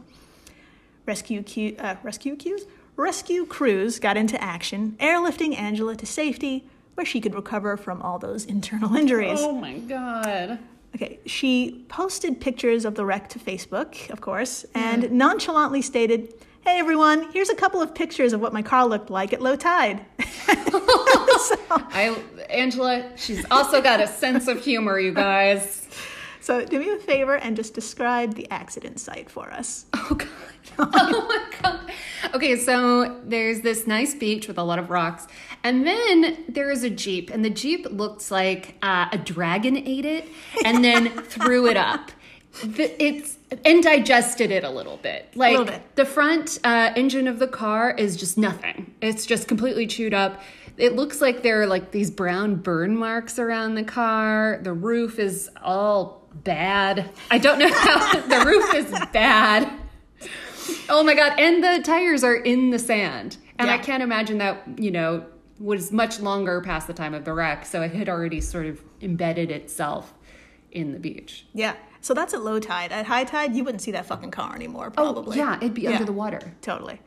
Rescue, 1.06 1.44
cu- 1.44 1.76
uh, 1.80 1.96
rescue 2.04 2.36
queues? 2.36 2.66
Rescue 3.00 3.46
crews 3.46 3.98
got 3.98 4.18
into 4.18 4.44
action, 4.44 4.98
airlifting 5.00 5.58
Angela 5.58 5.96
to 5.96 6.06
safety, 6.06 6.66
where 6.96 7.06
she 7.06 7.22
could 7.22 7.34
recover 7.34 7.78
from 7.78 8.02
all 8.02 8.20
those 8.20 8.44
internal 8.44 8.94
injuries. 8.94 9.40
Oh 9.42 9.54
my 9.54 9.76
god. 9.76 10.60
Okay, 10.94 11.18
she 11.26 11.86
posted 11.88 12.42
pictures 12.42 12.84
of 12.84 12.96
the 12.96 13.06
wreck 13.06 13.30
to 13.30 13.40
Facebook, 13.40 14.10
of 14.10 14.20
course, 14.20 14.66
and 14.76 15.10
nonchalantly 15.14 15.82
stated, 15.82 16.34
Hey 16.66 16.78
everyone, 16.78 17.32
here's 17.32 17.50
a 17.50 17.56
couple 17.56 17.82
of 17.82 17.96
pictures 17.96 18.34
of 18.34 18.42
what 18.42 18.52
my 18.52 18.62
car 18.62 18.86
looked 18.86 19.10
like 19.10 19.32
at 19.32 19.42
low 19.42 19.56
tide. 19.56 20.04
so, 20.20 20.26
I 21.72 22.22
Angela, 22.50 23.12
she's 23.16 23.46
also 23.50 23.82
got 23.82 24.02
a 24.02 24.08
sense 24.08 24.50
of 24.50 24.62
humor, 24.62 25.00
you 25.00 25.14
guys. 25.14 25.79
So 26.42 26.66
do 26.66 26.80
me 26.80 26.90
a 26.90 26.98
favor 26.98 27.36
and 27.36 27.56
just 27.56 27.74
describe 27.74 28.36
the 28.36 28.50
accident 28.52 29.00
site 29.00 29.30
for 29.30 29.52
us. 29.52 29.86
Oh 30.12 30.16
god. 30.16 30.30
Oh 30.78 31.26
my 31.28 31.60
god. 31.62 31.92
Okay, 32.34 32.56
so 32.58 33.20
there's 33.24 33.62
this 33.62 33.88
nice 33.88 34.14
beach 34.14 34.48
with 34.48 34.58
a 34.58 34.64
lot 34.64 34.78
of 34.78 34.90
rocks, 34.90 35.28
and 35.64 35.86
then 35.86 36.44
there 36.48 36.70
is 36.70 36.84
a 36.84 36.90
jeep, 36.90 37.30
and 37.30 37.44
the 37.44 37.50
jeep 37.50 37.88
looks 37.90 38.30
like 38.30 38.76
uh, 38.82 39.08
a 39.12 39.18
dragon 39.18 39.78
ate 39.78 40.06
it 40.06 40.28
and 40.66 40.84
then 40.84 41.10
threw 41.24 41.68
it 41.68 41.78
up. 41.78 42.12
It's 42.64 43.38
and 43.66 43.82
digested 43.82 44.52
it 44.52 44.64
a 44.64 44.70
little 44.70 44.98
bit. 44.98 45.30
Like 45.36 45.52
little 45.52 45.66
bit. 45.66 45.96
the 45.96 46.06
front 46.06 46.60
uh, 46.64 46.92
engine 46.96 47.28
of 47.28 47.40
the 47.40 47.48
car 47.48 47.92
is 47.92 48.16
just 48.18 48.38
nothing. 48.38 48.94
It's 49.02 49.26
just 49.26 49.48
completely 49.48 49.88
chewed 49.88 50.14
up. 50.14 50.42
It 50.78 50.96
looks 50.96 51.20
like 51.20 51.42
there 51.44 51.62
are 51.62 51.68
like 51.68 51.92
these 51.92 52.10
brown 52.10 52.56
burn 52.56 52.96
marks 52.96 53.38
around 53.40 53.76
the 53.76 53.84
car. 53.84 54.60
The 54.64 54.74
roof 54.74 55.20
is 55.20 55.50
all 55.62 56.19
bad. 56.44 57.10
I 57.32 57.38
don't 57.38 57.60
know 57.60 57.72
how 57.74 58.20
the 58.28 58.46
roof 58.46 58.74
is 58.76 58.92
bad. 59.14 59.72
Oh 60.90 61.04
my 61.04 61.14
god! 61.16 61.40
And 61.40 61.64
the 61.64 61.82
tires 61.84 62.24
are 62.24 62.36
in 62.36 62.70
the 62.72 62.80
sand, 62.80 63.38
and 63.58 63.70
I 63.70 63.78
can't 63.78 64.04
imagine 64.04 64.38
that 64.40 64.64
you 64.78 64.92
know 64.92 65.26
was 65.60 65.92
much 65.92 66.20
longer 66.20 66.62
past 66.62 66.88
the 66.88 66.94
time 66.94 67.14
of 67.14 67.26
the 67.26 67.34
wreck, 67.34 67.66
so 67.66 67.82
it 67.82 67.94
had 67.94 68.08
already 68.10 68.40
sort 68.42 68.66
of 68.66 68.82
embedded 69.02 69.52
itself 69.52 70.14
in 70.72 70.94
the 70.94 71.00
beach. 71.00 71.46
Yeah, 71.54 71.76
so 72.02 72.14
that's 72.14 72.34
at 72.34 72.42
low 72.42 72.60
tide. 72.60 72.92
At 72.92 73.06
high 73.08 73.24
tide, 73.24 73.56
you 73.56 73.64
wouldn't 73.64 73.82
see 73.82 73.92
that 73.92 74.06
fucking 74.06 74.32
car 74.32 74.56
anymore, 74.56 74.90
probably. 74.92 75.40
Oh 75.40 75.44
yeah, 75.44 75.58
it'd 75.58 75.74
be 75.74 75.82
Yeah. 75.84 75.92
under 75.92 76.06
the 76.06 76.14
water. 76.14 76.54
Totally. 76.62 77.02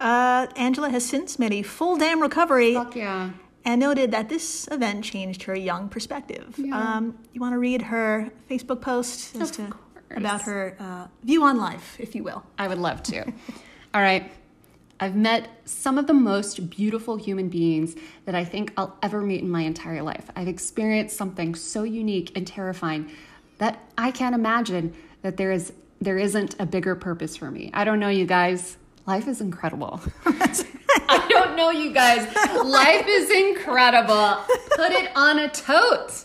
Uh, 0.00 0.46
Angela 0.56 0.90
has 0.90 1.04
since 1.04 1.38
made 1.40 1.52
a 1.52 1.62
full 1.62 1.96
damn 1.96 2.20
recovery 2.22 2.74
Fuck 2.74 2.94
yeah. 2.94 3.30
And 3.68 3.80
noted 3.80 4.12
that 4.12 4.30
this 4.30 4.66
event 4.72 5.04
changed 5.04 5.42
her 5.42 5.54
young 5.54 5.90
perspective. 5.90 6.58
Um, 6.72 7.18
you 7.34 7.40
want 7.42 7.52
to 7.52 7.58
read 7.58 7.82
her 7.82 8.30
Facebook 8.50 8.80
post 8.80 9.34
to, 9.34 9.74
about 10.16 10.40
her 10.42 10.74
uh, 10.80 11.06
view 11.22 11.44
on 11.44 11.58
life, 11.58 11.96
if 12.00 12.14
you 12.14 12.24
will. 12.24 12.42
I 12.58 12.66
would 12.66 12.78
love 12.78 13.02
to. 13.04 13.24
All 13.94 14.00
right. 14.00 14.32
I've 14.98 15.14
met 15.14 15.50
some 15.66 15.98
of 15.98 16.06
the 16.06 16.14
most 16.14 16.70
beautiful 16.70 17.16
human 17.16 17.50
beings 17.50 17.94
that 18.24 18.34
I 18.34 18.42
think 18.42 18.72
I'll 18.78 18.96
ever 19.02 19.20
meet 19.20 19.42
in 19.42 19.50
my 19.50 19.60
entire 19.60 20.02
life. 20.02 20.30
I've 20.34 20.48
experienced 20.48 21.14
something 21.18 21.54
so 21.54 21.82
unique 21.82 22.32
and 22.34 22.46
terrifying 22.46 23.10
that 23.58 23.78
I 23.98 24.12
can't 24.12 24.34
imagine 24.34 24.94
that 25.20 25.36
there 25.36 25.52
is 25.52 25.74
there 26.00 26.16
isn't 26.16 26.54
a 26.58 26.64
bigger 26.64 26.94
purpose 26.94 27.36
for 27.36 27.50
me. 27.50 27.70
I 27.74 27.84
don't 27.84 28.00
know 28.00 28.08
you 28.08 28.24
guys. 28.24 28.78
Life 29.04 29.28
is 29.28 29.42
incredible. 29.42 30.00
I 31.08 31.26
don't 31.28 31.56
know 31.56 31.70
you 31.70 31.92
guys. 31.92 32.26
Life 32.64 33.06
is 33.06 33.30
incredible. 33.30 34.44
Put 34.76 34.92
it 34.92 35.10
on 35.14 35.38
a 35.38 35.48
tote. 35.48 36.24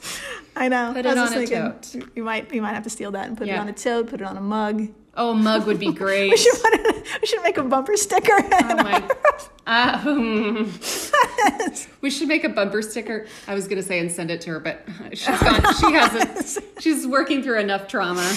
I 0.55 0.67
know. 0.67 0.93
Put 0.93 1.05
it 1.05 1.17
on 1.17 1.27
a 1.27 1.45
thinking, 1.45 2.09
You 2.15 2.23
might, 2.23 2.53
you 2.53 2.61
might 2.61 2.73
have 2.73 2.83
to 2.83 2.89
steal 2.89 3.11
that 3.11 3.27
and 3.27 3.37
put 3.37 3.47
it 3.47 3.57
on 3.57 3.67
a 3.67 3.73
tote, 3.73 4.07
put 4.07 4.21
it 4.21 4.27
on 4.27 4.37
a 4.37 4.41
mug. 4.41 4.89
Oh, 5.15 5.31
a 5.31 5.35
mug 5.35 5.67
would 5.67 5.79
be 5.79 5.91
great. 5.91 6.31
We 6.31 6.37
should, 6.37 6.53
it, 6.63 7.07
we 7.21 7.27
should 7.27 7.43
make 7.43 7.57
a 7.57 7.63
bumper 7.63 7.95
sticker. 7.97 8.33
Oh 8.33 8.75
my. 8.75 9.09
Uh, 9.67 9.99
hmm. 10.01 11.83
we 12.01 12.09
should 12.09 12.27
make 12.27 12.43
a 12.43 12.49
bumper 12.49 12.81
sticker. 12.81 13.27
I 13.47 13.53
was 13.53 13.67
gonna 13.67 13.83
say 13.83 13.99
and 13.99 14.11
send 14.11 14.31
it 14.31 14.41
to 14.41 14.51
her, 14.51 14.59
but 14.59 14.87
she's 15.11 15.27
gone. 15.27 15.73
She 15.75 15.91
hasn't. 15.91 16.65
She's 16.79 17.05
working 17.05 17.43
through 17.43 17.59
enough 17.59 17.87
trauma. 17.87 18.35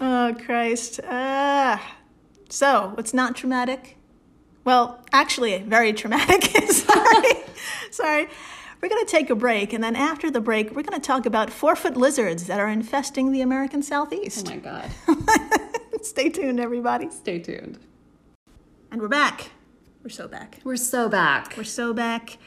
Oh, 0.00 0.34
Christ. 0.44 1.00
Uh, 1.00 1.78
so, 2.48 2.92
what's 2.94 3.14
not 3.14 3.36
traumatic? 3.36 3.96
Well, 4.70 5.00
actually, 5.12 5.58
very 5.62 5.92
traumatic. 5.92 6.44
Sorry. 6.70 7.32
Sorry. 7.90 8.28
We're 8.80 8.88
going 8.88 9.04
to 9.04 9.10
take 9.10 9.28
a 9.28 9.34
break, 9.34 9.72
and 9.72 9.82
then 9.82 9.96
after 9.96 10.30
the 10.30 10.40
break, 10.40 10.68
we're 10.68 10.84
going 10.84 11.00
to 11.00 11.04
talk 11.04 11.26
about 11.26 11.50
four 11.50 11.74
foot 11.74 11.96
lizards 11.96 12.46
that 12.46 12.60
are 12.60 12.68
infesting 12.68 13.32
the 13.32 13.40
American 13.40 13.82
Southeast. 13.82 14.46
Oh 14.46 14.50
my 14.50 14.58
god. 14.58 14.88
Stay 16.02 16.28
tuned, 16.28 16.60
everybody. 16.60 17.10
Stay 17.10 17.40
tuned. 17.40 17.80
And 18.92 19.02
we're 19.02 19.08
back. 19.08 19.50
We're 20.04 20.10
so 20.10 20.28
back. 20.28 20.60
We're 20.62 20.76
so 20.76 21.08
back. 21.08 21.54
We're 21.56 21.64
so 21.64 21.92
back. 21.92 22.38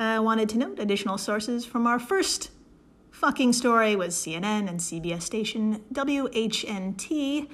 I 0.00 0.14
uh, 0.14 0.22
wanted 0.22 0.48
to 0.48 0.56
note 0.56 0.78
additional 0.78 1.18
sources 1.18 1.66
from 1.66 1.86
our 1.86 1.98
first 1.98 2.50
fucking 3.10 3.52
story 3.52 3.94
was 3.94 4.14
CNN 4.14 4.70
and 4.70 4.80
CBS 4.80 5.20
station 5.20 5.84
WHNT 5.92 7.46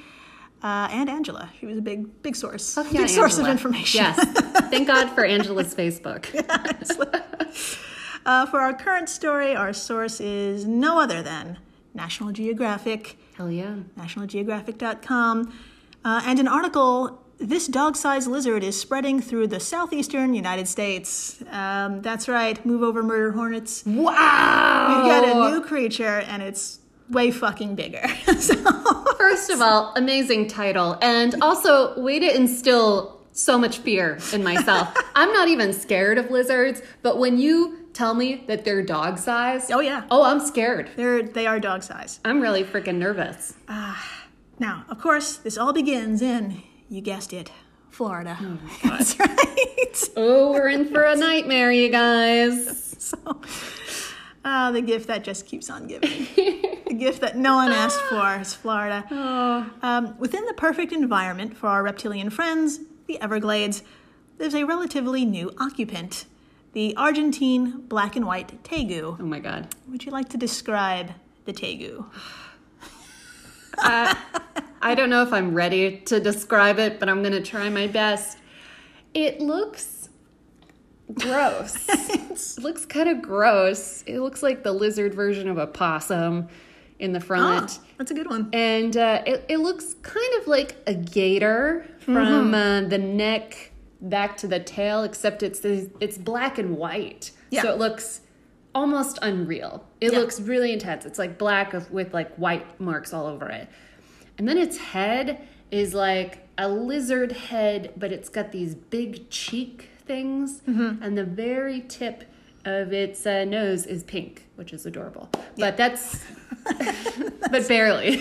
uh, 0.62 0.88
and 0.90 1.08
Angela. 1.11 1.50
She 1.58 1.66
was 1.66 1.78
a 1.78 1.82
big, 1.82 2.23
big 2.23 2.37
source. 2.37 2.75
Fuck 2.75 2.90
big 2.90 3.00
yeah, 3.00 3.06
source 3.06 3.38
of 3.38 3.46
information. 3.46 4.02
Yes. 4.02 4.18
Thank 4.70 4.87
God 4.87 5.11
for 5.11 5.25
Angela's 5.37 5.75
Facebook. 5.75 6.26
Uh, 8.26 8.46
for 8.46 8.61
our 8.61 8.73
current 8.73 9.08
story, 9.08 9.54
our 9.54 9.73
source 9.73 10.20
is 10.20 10.64
no 10.64 10.99
other 10.99 11.23
than 11.23 11.58
National 11.92 12.32
Geographic, 12.32 13.18
Hell 13.37 13.50
yeah. 13.50 13.76
nationalgeographic.com, 13.99 15.52
uh, 16.04 16.23
and 16.25 16.38
an 16.38 16.49
article 16.49 17.20
this 17.38 17.66
dog 17.66 17.96
sized 17.96 18.28
lizard 18.28 18.62
is 18.62 18.80
spreading 18.80 19.20
through 19.20 19.49
the 19.49 19.61
southeastern 19.61 20.34
United 20.34 20.68
States. 20.68 21.42
Um, 21.50 22.00
that's 22.00 22.28
right, 22.28 22.64
move 22.64 22.82
over 22.82 23.02
murder 23.02 23.32
hornets. 23.32 23.84
Wow! 23.84 24.12
We've 24.88 25.11
got 25.11 25.25
a 25.28 25.50
new 25.50 25.61
creature, 25.61 26.20
and 26.20 26.42
it's 26.42 26.80
way 27.11 27.30
fucking 27.30 27.75
bigger. 27.75 28.06
so, 28.38 28.54
First 29.24 29.48
of 29.48 29.62
all, 29.62 29.94
amazing 29.96 30.48
title. 30.48 30.98
And 31.00 31.34
also, 31.40 31.98
way 31.98 32.18
to 32.18 32.36
instill 32.36 33.22
so 33.32 33.56
much 33.56 33.78
fear 33.78 34.18
in 34.34 34.44
myself. 34.44 34.94
I'm 35.14 35.32
not 35.32 35.48
even 35.48 35.72
scared 35.72 36.18
of 36.18 36.30
lizards, 36.30 36.82
but 37.00 37.18
when 37.18 37.38
you 37.38 37.88
tell 37.94 38.12
me 38.12 38.44
that 38.48 38.66
they're 38.66 38.82
dog 38.82 39.16
size, 39.16 39.70
oh, 39.70 39.80
yeah, 39.80 40.04
oh, 40.10 40.24
I'm 40.24 40.40
scared. 40.40 40.90
they're, 40.96 41.22
they 41.22 41.46
are 41.46 41.58
dog 41.58 41.82
size. 41.82 42.20
I'm 42.22 42.42
really 42.42 42.64
freaking 42.64 42.96
nervous. 42.96 43.54
Now, 44.58 44.84
of 44.90 45.00
course, 45.00 45.38
this 45.38 45.56
all 45.56 45.72
begins 45.72 46.20
in, 46.20 46.62
you 46.90 47.00
guessed 47.00 47.32
it, 47.32 47.50
Florida. 47.88 48.36
That's 48.84 49.18
right. 49.18 50.10
Oh, 50.18 50.52
we're 50.52 50.68
in 50.68 50.92
for 50.92 51.02
a 51.02 51.16
nightmare, 51.16 51.72
you 51.72 51.88
guys. 51.88 52.90
So, 53.04 53.42
uh, 54.46 54.72
the 54.72 54.80
gift 54.80 55.08
that 55.08 55.24
just 55.24 55.44
keeps 55.44 55.68
on 55.68 55.86
giving. 55.86 56.26
The 56.94 57.04
gift 57.04 57.20
that 57.22 57.36
no 57.36 57.56
one 57.56 57.72
asked 57.72 58.00
for 58.08 58.40
is 58.40 58.54
Florida. 58.54 59.04
Um, 59.82 60.16
within 60.18 60.44
the 60.46 60.54
perfect 60.54 60.92
environment 60.92 61.56
for 61.56 61.68
our 61.68 61.82
reptilian 61.82 62.30
friends, 62.30 62.80
the 63.06 63.20
Everglades, 63.20 63.82
there's 64.38 64.54
a 64.54 64.64
relatively 64.64 65.24
new 65.24 65.52
occupant, 65.58 66.26
the 66.72 66.96
Argentine 66.96 67.82
black 67.88 68.16
and 68.16 68.26
white 68.26 68.62
tegu. 68.62 69.16
Oh 69.18 69.24
my 69.24 69.40
god. 69.40 69.74
Would 69.88 70.04
you 70.04 70.12
like 70.12 70.28
to 70.30 70.36
describe 70.36 71.12
the 71.44 71.52
tegu? 71.52 72.06
I 73.78 74.94
don't 74.94 75.10
know 75.10 75.22
if 75.22 75.32
I'm 75.32 75.54
ready 75.54 75.98
to 76.06 76.20
describe 76.20 76.78
it, 76.78 77.00
but 77.00 77.08
I'm 77.08 77.22
going 77.22 77.32
to 77.32 77.42
try 77.42 77.68
my 77.70 77.88
best. 77.88 78.38
It 79.14 79.40
looks 79.40 80.08
gross. 81.12 81.76
it 81.88 82.62
looks 82.62 82.86
kind 82.86 83.08
of 83.08 83.20
gross. 83.20 84.02
It 84.06 84.20
looks 84.20 84.42
like 84.42 84.62
the 84.62 84.72
lizard 84.72 85.14
version 85.14 85.48
of 85.48 85.58
a 85.58 85.66
possum 85.66 86.48
in 86.98 87.12
the 87.12 87.20
front. 87.20 87.78
Ah, 87.80 87.84
that's 87.98 88.10
a 88.10 88.14
good 88.14 88.28
one. 88.30 88.48
And 88.52 88.96
uh, 88.96 89.22
it, 89.26 89.44
it 89.48 89.58
looks 89.58 89.94
kind 90.02 90.34
of 90.40 90.46
like 90.46 90.76
a 90.86 90.94
gator 90.94 91.86
from 91.98 92.14
Mm-hmm. 92.16 92.54
uh, 92.54 92.88
the 92.88 92.98
neck 92.98 93.72
back 94.00 94.36
to 94.38 94.46
the 94.46 94.60
tail, 94.60 95.02
except 95.02 95.42
it's 95.42 95.60
it's 95.64 96.18
black 96.18 96.58
and 96.58 96.76
white. 96.76 97.30
Yeah. 97.50 97.62
So 97.62 97.72
it 97.72 97.78
looks 97.78 98.20
almost 98.74 99.18
unreal. 99.22 99.84
It 100.00 100.12
Yeah. 100.12 100.18
looks 100.18 100.40
really 100.40 100.72
intense. 100.72 101.04
It's 101.06 101.18
like 101.18 101.38
black 101.38 101.72
with 101.90 102.12
like 102.12 102.34
white 102.36 102.78
marks 102.80 103.12
all 103.12 103.26
over 103.26 103.48
it. 103.48 103.68
And 104.38 104.48
then 104.48 104.58
its 104.58 104.76
head 104.78 105.46
is 105.70 105.94
like 105.94 106.46
a 106.58 106.68
lizard 106.68 107.32
head, 107.32 107.92
but 107.96 108.12
it's 108.12 108.28
got 108.28 108.52
these 108.52 108.74
big 108.74 109.30
cheek 109.30 109.88
things. 110.06 110.60
Mm-hmm. 110.68 111.02
And 111.02 111.16
the 111.16 111.24
very 111.24 111.80
tip 111.80 112.24
of 112.64 112.92
its 112.92 113.26
uh, 113.26 113.44
nose 113.44 113.87
is 113.87 114.02
pink, 114.04 114.47
which 114.56 114.73
is 114.73 114.87
adorable. 114.87 115.28
But 115.59 115.76
that's, 115.76 116.25
but 117.50 117.68
barely. 117.68 118.18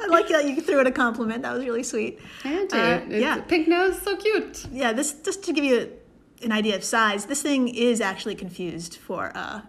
I 0.00 0.06
like 0.08 0.28
that 0.28 0.44
you 0.46 0.60
threw 0.60 0.80
in 0.80 0.86
a 0.86 0.92
compliment. 0.92 1.42
That 1.42 1.54
was 1.54 1.64
really 1.64 1.82
sweet. 1.82 2.20
Uh, 2.44 3.00
yeah. 3.08 3.40
Pink 3.48 3.68
nose, 3.68 4.00
so 4.02 4.16
cute. 4.16 4.66
Yeah, 4.72 4.92
this 4.92 5.12
just 5.14 5.42
to 5.44 5.52
give 5.52 5.64
you 5.64 5.92
an 6.42 6.52
idea 6.52 6.76
of 6.76 6.84
size, 6.84 7.26
this 7.26 7.42
thing 7.42 7.68
is 7.68 8.00
actually 8.00 8.34
confused 8.34 8.96
for 8.96 9.32
uh, 9.34 9.62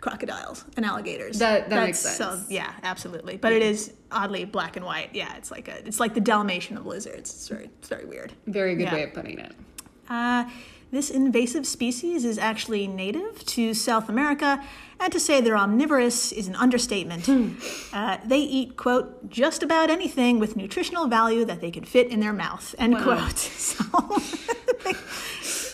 crocodiles 0.00 0.64
and 0.76 0.86
alligators. 0.86 1.38
That- 1.38 1.68
that 1.68 1.84
makes 1.84 2.02
That's- 2.02 2.16
sense. 2.18 2.46
So 2.46 2.52
yeah, 2.52 2.72
absolutely. 2.82 3.36
But 3.36 3.52
it 3.52 3.62
is 3.62 3.92
oddly 4.10 4.44
black 4.44 4.76
and 4.76 4.84
white. 4.86 5.10
Yeah, 5.14 5.34
it's 5.36 5.50
like 5.50 5.68
a 5.68 5.86
it's 5.86 6.00
like 6.00 6.14
the 6.14 6.20
Dalmatian 6.20 6.76
of 6.76 6.86
lizards. 6.86 7.30
It's 7.30 7.48
very 7.48 7.66
it's 7.80 7.88
very 7.88 8.04
weird. 8.06 8.32
Very 8.46 8.74
good 8.76 8.84
Yeah. 8.84 8.94
way 8.94 9.02
of 9.04 9.12
putting 9.14 9.38
it. 9.38 9.52
Uh, 10.08 10.44
this 10.92 11.08
invasive 11.10 11.66
species 11.66 12.24
is 12.24 12.38
actually 12.38 12.86
native 12.86 13.44
to 13.46 13.72
South 13.74 14.08
America, 14.10 14.62
and 15.00 15.10
to 15.12 15.18
say 15.18 15.40
they're 15.40 15.56
omnivorous 15.56 16.30
is 16.32 16.46
an 16.46 16.54
understatement. 16.56 17.28
Uh, 17.92 18.18
they 18.24 18.38
eat, 18.38 18.76
quote, 18.76 19.28
just 19.30 19.62
about 19.62 19.88
anything 19.90 20.38
with 20.38 20.54
nutritional 20.54 21.08
value 21.08 21.44
that 21.46 21.60
they 21.62 21.70
can 21.70 21.84
fit 21.84 22.08
in 22.08 22.20
their 22.20 22.32
mouth, 22.34 22.74
end 22.78 22.92
Wow. 22.94 23.02
quote. 23.02 23.50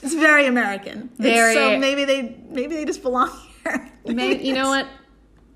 So 0.01 0.07
it's 0.07 0.15
very 0.15 0.47
American. 0.47 1.11
It's- 1.19 1.35
Very- 1.35 1.55
so 1.55 1.77
maybe 1.79 2.05
they 2.05 2.37
maybe 2.49 2.77
they 2.77 2.85
just 2.85 3.03
belong 3.03 3.31
here. 3.65 3.91
May, 4.07 4.41
you 4.41 4.55
know 4.55 4.69
what? 4.69 4.87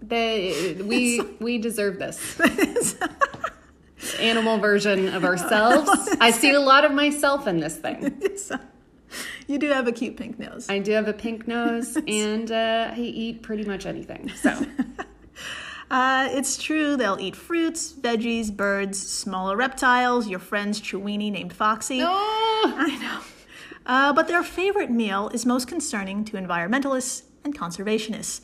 They, 0.02 0.76
we 0.84 1.20
we 1.38 1.58
deserve 1.58 1.98
this. 2.00 2.18
Animal 4.18 4.58
version 4.58 5.08
of 5.14 5.24
ourselves. 5.24 5.88
I 6.20 6.32
see 6.32 6.50
a 6.52 6.60
lot 6.60 6.84
of 6.84 6.90
myself 6.92 7.46
in 7.46 7.60
this 7.60 7.76
thing. 7.76 8.20
You 9.46 9.58
do 9.58 9.68
have 9.70 9.86
a 9.88 9.92
cute 9.92 10.16
pink 10.16 10.38
nose. 10.38 10.68
I 10.70 10.78
do 10.78 10.92
have 10.92 11.08
a 11.08 11.12
pink 11.12 11.46
nose, 11.48 11.96
and 12.08 12.50
uh, 12.50 12.92
I 12.94 12.98
eat 13.00 13.42
pretty 13.42 13.64
much 13.64 13.86
anything. 13.86 14.28
So 14.30 14.66
Uh, 15.90 16.26
it's 16.30 16.56
true, 16.56 16.96
they'll 16.96 17.20
eat 17.20 17.36
fruits, 17.36 17.92
veggies, 17.92 18.50
birds, 18.54 18.98
smaller 18.98 19.56
reptiles, 19.58 20.26
your 20.26 20.38
friend's 20.38 20.80
Chiweenie 20.80 21.30
named 21.30 21.52
Foxy. 21.52 22.00
oh, 22.02 22.74
I 22.78 22.96
know. 22.98 23.20
Uh, 23.84 24.12
but 24.14 24.26
their 24.26 24.42
favorite 24.42 24.90
meal 24.90 25.28
is 25.34 25.44
most 25.44 25.68
concerning 25.68 26.24
to 26.24 26.38
environmentalists 26.38 27.24
and 27.44 27.54
conservationists. 27.58 28.40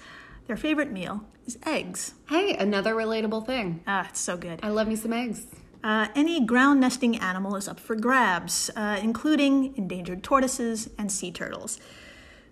Their 0.46 0.56
favorite 0.58 0.92
meal 0.92 1.24
is 1.46 1.56
eggs. 1.64 2.12
hey, 2.28 2.54
another 2.54 2.94
relatable 2.94 3.46
thing. 3.46 3.80
Ah, 3.86 4.06
it's 4.10 4.20
so 4.20 4.36
good. 4.36 4.60
I 4.62 4.68
love 4.68 4.86
me 4.88 4.96
some 4.96 5.14
eggs. 5.14 5.46
Uh, 5.84 6.08
any 6.14 6.44
ground 6.44 6.80
nesting 6.80 7.16
animal 7.18 7.54
is 7.56 7.68
up 7.68 7.78
for 7.78 7.94
grabs, 7.94 8.70
uh, 8.76 8.98
including 9.02 9.76
endangered 9.76 10.22
tortoises 10.22 10.90
and 10.98 11.10
sea 11.12 11.30
turtles. 11.30 11.78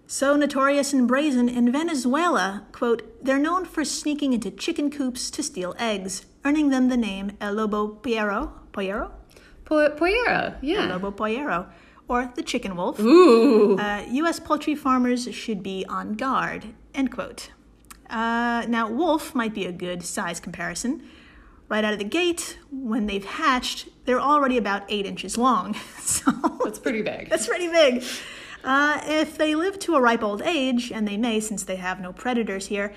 So 0.07 0.37
notorious 0.37 0.93
and 0.93 1.09
brazen 1.09 1.49
in 1.49 1.73
Venezuela, 1.73 2.65
quote, 2.71 3.03
they're 3.25 3.41
known 3.41 3.65
for 3.65 3.85
sneaking 3.85 4.33
into 4.33 4.53
chicken 4.53 4.91
coops 4.91 5.31
to 5.33 5.43
steal 5.43 5.75
eggs, 5.79 6.27
earning 6.45 6.71
them 6.71 6.89
the 6.89 6.97
name 6.97 7.33
El 7.41 7.55
Lobo 7.55 7.89
Pollero, 7.89 8.53
Pollero? 8.73 9.11
Po- 9.65 9.91
Pollera, 9.91 10.57
yeah. 10.63 10.83
El 10.85 10.89
Lobo 10.91 11.11
Pollero, 11.11 11.67
or 12.07 12.31
the 12.37 12.43
chicken 12.43 12.77
wolf. 12.77 13.01
Ooh, 13.01 13.77
Uh, 13.77 14.05
U.S. 14.13 14.39
poultry 14.39 14.77
farmers 14.77 15.35
should 15.35 15.61
be 15.65 15.85
on 15.89 16.15
guard. 16.15 16.67
End 16.95 17.11
quote. 17.11 17.51
Uh, 18.09 18.65
now, 18.69 18.89
wolf 18.89 19.35
might 19.35 19.53
be 19.55 19.67
a 19.67 19.73
good 19.73 20.05
size 20.05 20.39
comparison. 20.39 21.03
Right 21.69 21.85
out 21.85 21.93
of 21.93 21.99
the 21.99 22.05
gate, 22.05 22.59
when 22.71 23.07
they've 23.07 23.25
hatched, 23.25 23.89
they're 24.05 24.21
already 24.21 24.57
about 24.57 24.85
eight 24.89 25.07
inches 25.07 25.37
long. 25.37 25.77
So 26.07 26.31
that's 26.63 26.79
pretty 26.79 27.03
big. 27.03 27.29
that's 27.31 27.49
pretty 27.49 27.67
big. 27.67 28.05
Uh, 28.63 29.01
if 29.07 29.37
they 29.37 29.57
live 29.57 29.79
to 29.81 29.97
a 29.97 30.01
ripe 30.01 30.23
old 30.23 30.41
age, 30.43 30.93
and 30.93 31.07
they 31.07 31.17
may 31.17 31.41
since 31.41 31.65
they 31.65 31.77
have 31.77 32.01
no 32.01 32.13
predators 32.13 32.67
here, 32.67 32.95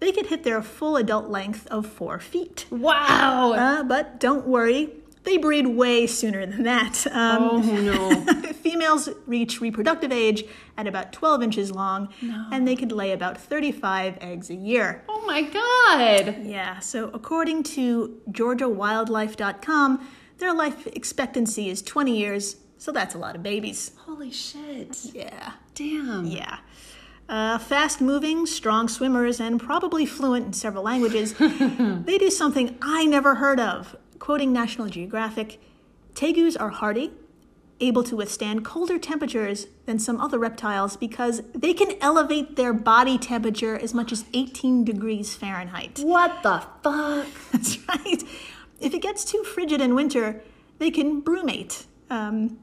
they 0.00 0.12
could 0.12 0.26
hit 0.26 0.44
their 0.44 0.62
full 0.62 0.96
adult 0.96 1.28
length 1.28 1.66
of 1.68 1.86
four 1.86 2.18
feet. 2.18 2.64
Wow. 2.70 3.52
Uh, 3.52 3.82
but 3.82 4.18
don't 4.18 4.46
worry, 4.46 4.90
they 5.24 5.36
breed 5.36 5.66
way 5.66 6.06
sooner 6.06 6.46
than 6.46 6.62
that. 6.64 7.06
Um, 7.10 7.42
oh 7.42 7.58
no. 7.60 8.42
Females 8.52 9.08
reach 9.26 9.60
reproductive 9.60 10.12
age 10.12 10.44
at 10.76 10.86
about 10.86 11.12
12 11.12 11.42
inches 11.42 11.70
long, 11.72 12.08
and 12.52 12.66
they 12.66 12.76
could 12.76 12.92
lay 12.92 13.12
about 13.12 13.38
35 13.38 14.18
eggs 14.20 14.50
a 14.50 14.54
year. 14.54 15.04
Oh 15.08 15.24
my 15.26 15.42
god. 15.42 16.44
Yeah, 16.44 16.78
so 16.80 17.10
according 17.14 17.62
to 17.64 18.20
GeorgiaWildlife.com, 18.30 20.08
their 20.38 20.52
life 20.52 20.86
expectancy 20.88 21.68
is 21.70 21.82
20 21.82 22.16
years, 22.16 22.56
so 22.76 22.92
that's 22.92 23.14
a 23.14 23.18
lot 23.18 23.34
of 23.36 23.42
babies. 23.42 23.92
Holy 24.06 24.30
shit. 24.30 24.96
Yeah, 25.14 25.52
Damn. 25.74 26.26
yeah. 26.26 26.58
Uh, 27.28 27.58
fast 27.58 28.00
moving, 28.00 28.46
strong 28.46 28.88
swimmers, 28.88 29.38
and 29.38 29.60
probably 29.60 30.06
fluent 30.06 30.46
in 30.46 30.52
several 30.54 30.82
languages, 30.84 31.34
they 31.38 32.16
do 32.18 32.30
something 32.30 32.78
I 32.80 33.04
never 33.04 33.34
heard 33.34 33.60
of. 33.60 33.94
Quoting 34.18 34.52
National 34.52 34.88
Geographic, 34.88 35.60
tegus 36.14 36.56
are 36.58 36.70
hardy, 36.70 37.12
able 37.80 38.02
to 38.02 38.16
withstand 38.16 38.64
colder 38.64 38.98
temperatures 38.98 39.68
than 39.86 39.98
some 39.98 40.20
other 40.20 40.38
reptiles 40.38 40.96
because 40.96 41.42
they 41.54 41.72
can 41.72 41.92
elevate 42.00 42.56
their 42.56 42.72
body 42.72 43.16
temperature 43.18 43.78
as 43.78 43.94
much 43.94 44.10
as 44.10 44.24
18 44.34 44.84
degrees 44.84 45.36
Fahrenheit. 45.36 46.00
What 46.02 46.42
the 46.42 46.64
fuck? 46.82 47.26
That's 47.52 47.78
right. 47.88 48.22
If 48.80 48.94
it 48.94 49.02
gets 49.02 49.24
too 49.24 49.44
frigid 49.44 49.80
in 49.80 49.94
winter, 49.94 50.42
they 50.78 50.90
can 50.90 51.22
brumate. 51.22 51.84
Um, 52.10 52.58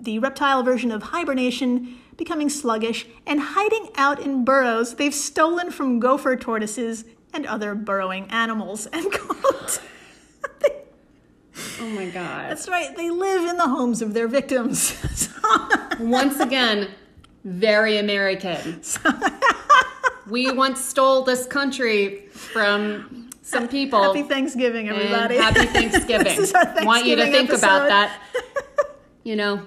the 0.00 0.18
reptile 0.18 0.62
version 0.62 0.90
of 0.90 1.04
hibernation, 1.04 1.96
becoming 2.16 2.48
sluggish, 2.48 3.06
and 3.26 3.40
hiding 3.40 3.88
out 3.96 4.20
in 4.20 4.44
burrows 4.44 4.96
they've 4.96 5.14
stolen 5.14 5.70
from 5.70 6.00
gopher 6.00 6.36
tortoises 6.36 7.04
and 7.32 7.46
other 7.46 7.74
burrowing 7.74 8.26
animals. 8.30 8.88
End 8.92 9.12
quote. 9.12 9.80
Oh 11.82 11.88
my 11.88 12.06
god. 12.06 12.48
That's 12.48 12.68
right, 12.68 12.96
they 12.96 13.10
live 13.10 13.50
in 13.50 13.56
the 13.56 13.66
homes 13.66 14.02
of 14.02 14.14
their 14.14 14.28
victims. 14.28 14.96
Once 15.98 16.38
again, 16.38 16.90
very 17.42 17.98
American. 17.98 18.80
we 20.30 20.52
once 20.52 20.82
stole 20.82 21.22
this 21.22 21.44
country 21.44 22.28
from 22.28 23.30
some 23.42 23.66
people. 23.66 24.00
Happy 24.00 24.22
Thanksgiving, 24.22 24.88
everybody. 24.90 25.38
happy 25.38 25.66
Thanksgiving. 25.66 26.38
Our 26.54 26.84
Want 26.84 27.04
you 27.04 27.16
to 27.16 27.22
Thanksgiving 27.22 27.32
think 27.32 27.50
about 27.50 27.88
that. 27.88 28.20
you 29.24 29.34
know, 29.34 29.66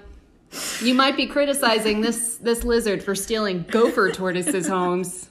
you 0.82 0.94
might 0.94 1.18
be 1.18 1.28
criticizing 1.28 2.00
this 2.00 2.38
this 2.38 2.64
lizard 2.64 3.04
for 3.04 3.14
stealing 3.14 3.64
gopher 3.64 4.10
tortoises' 4.14 4.70
homes. 4.70 5.28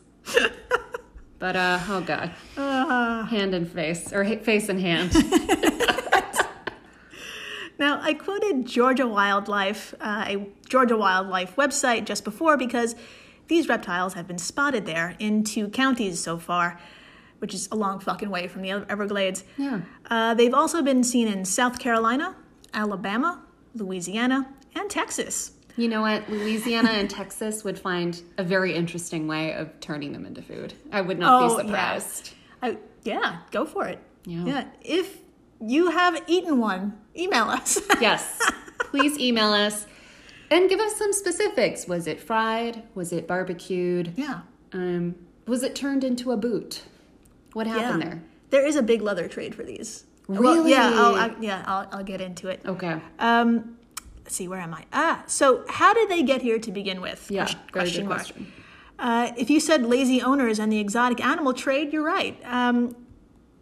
But 1.39 1.57
uh, 1.57 1.79
oh 1.89 2.03
god, 2.03 2.29
hand 2.57 3.55
and 3.55 3.71
face 3.71 4.13
or 4.13 4.25
face 4.25 4.69
and 4.69 4.79
hand. 4.79 5.13
Quoted 8.25 8.65
Georgia 8.67 9.07
Wildlife, 9.07 9.95
uh, 10.01 10.25
a 10.27 10.47
Georgia 10.67 10.97
Wildlife 10.97 11.57
website 11.57 12.07
just 12.07 12.25
before 12.25 12.57
because 12.57 12.97
these 13.49 13.69
reptiles 13.69 14.15
have 14.15 14.27
been 14.27 14.39
spotted 14.39 14.87
there 14.87 15.15
in 15.19 15.45
two 15.45 15.69
counties 15.69 16.21
so 16.21 16.39
far, 16.39 16.81
which 17.41 17.53
is 17.53 17.69
a 17.71 17.77
long 17.77 18.01
fucking 18.01 18.31
way 18.31 18.49
from 18.49 18.63
the 18.63 18.71
Everglades. 18.89 19.45
Yeah. 19.59 19.83
Uh, 20.09 20.33
they've 20.33 20.55
also 20.55 20.81
been 20.81 21.05
seen 21.05 21.29
in 21.29 21.45
South 21.45 21.79
Carolina, 21.79 22.35
Alabama, 22.73 23.43
Louisiana, 23.75 24.49
and 24.75 24.89
Texas. 24.89 25.53
You 25.77 25.89
know 25.89 26.01
what? 26.01 26.27
Louisiana 26.31 26.93
and 26.93 27.11
Texas 27.11 27.63
would 27.63 27.79
find 27.79 28.23
a 28.39 28.43
very 28.45 28.75
interesting 28.75 29.27
way 29.27 29.53
of 29.53 29.69
turning 29.81 30.13
them 30.15 30.25
into 30.25 30.41
food. 30.41 30.73
I 30.91 31.03
would 31.03 31.19
not 31.19 31.43
Oh, 31.43 31.57
be 31.59 31.65
surprised. 31.65 32.31
I, 32.63 32.79
yeah, 33.03 33.41
go 33.51 33.67
for 33.67 33.87
it. 33.87 33.99
Yeah. 34.25 34.45
yeah. 34.47 34.65
If 34.81 35.19
you 35.67 35.91
have 35.91 36.23
eaten 36.27 36.59
one, 36.59 36.99
email 37.17 37.45
us. 37.45 37.81
Yes. 38.01 38.41
Please 38.91 39.19
email 39.19 39.53
us 39.53 39.87
and 40.51 40.69
give 40.69 40.79
us 40.79 40.97
some 40.97 41.13
specifics. 41.13 41.87
Was 41.87 42.07
it 42.07 42.21
fried? 42.21 42.83
Was 42.95 43.13
it 43.13 43.27
barbecued? 43.27 44.13
yeah. 44.17 44.41
Um, 44.73 45.15
was 45.47 45.63
it 45.63 45.75
turned 45.75 46.05
into 46.05 46.33
a 46.33 46.37
boot? 46.37 46.83
What 47.53 47.67
happened 47.67 48.03
yeah. 48.03 48.09
there? 48.09 48.23
There 48.51 48.67
is 48.67 48.77
a 48.77 48.83
big 48.83 49.03
leather 49.03 49.29
trade 49.29 49.55
for 49.55 49.63
these. 49.63 50.05
Well, 50.27 50.67
yeah, 50.67 50.91
I'll, 50.95 51.15
I, 51.15 51.35
yeah, 51.41 51.63
I'll, 51.67 51.89
I'll 51.93 52.05
get 52.05 52.21
into 52.21 52.49
it. 52.49 52.61
Okay. 52.65 52.99
Um, 53.19 53.77
let's 54.25 54.35
see, 54.35 54.49
where 54.49 54.61
am 54.61 54.75
I? 54.75 54.85
Ah, 54.93 55.23
so 55.27 55.65
how 55.69 55.93
did 55.93 56.09
they 56.09 56.23
get 56.23 56.43
here 56.43 56.59
to 56.59 56.73
begin 56.73 57.01
with? 57.01 57.31
Yeah, 57.31 57.45
Ques- 57.45 57.57
very 57.73 57.91
good 57.91 58.07
question. 58.07 58.53
Uh, 58.99 59.33
if 59.37 59.51
you 59.51 59.61
said 59.61 59.85
lazy 59.85 60.23
owners 60.23 60.59
and 60.59 60.73
the 60.73 60.79
exotic 60.79 61.25
animal 61.25 61.53
trade, 61.53 61.93
you're 61.93 62.05
right. 62.05 62.39
Um, 62.45 62.97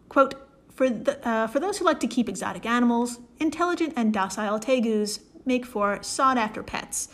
quote, 0.09 0.35
for, 0.75 0.89
the, 0.89 1.25
uh, 1.27 1.47
for 1.47 1.59
those 1.59 1.77
who 1.77 1.85
like 1.85 1.99
to 2.01 2.07
keep 2.07 2.27
exotic 2.27 2.65
animals, 2.65 3.19
intelligent 3.39 3.93
and 3.95 4.13
docile 4.13 4.59
tegus 4.59 5.19
make 5.45 5.65
for 5.65 6.01
sought 6.01 6.37
after 6.37 6.63
pets. 6.63 7.09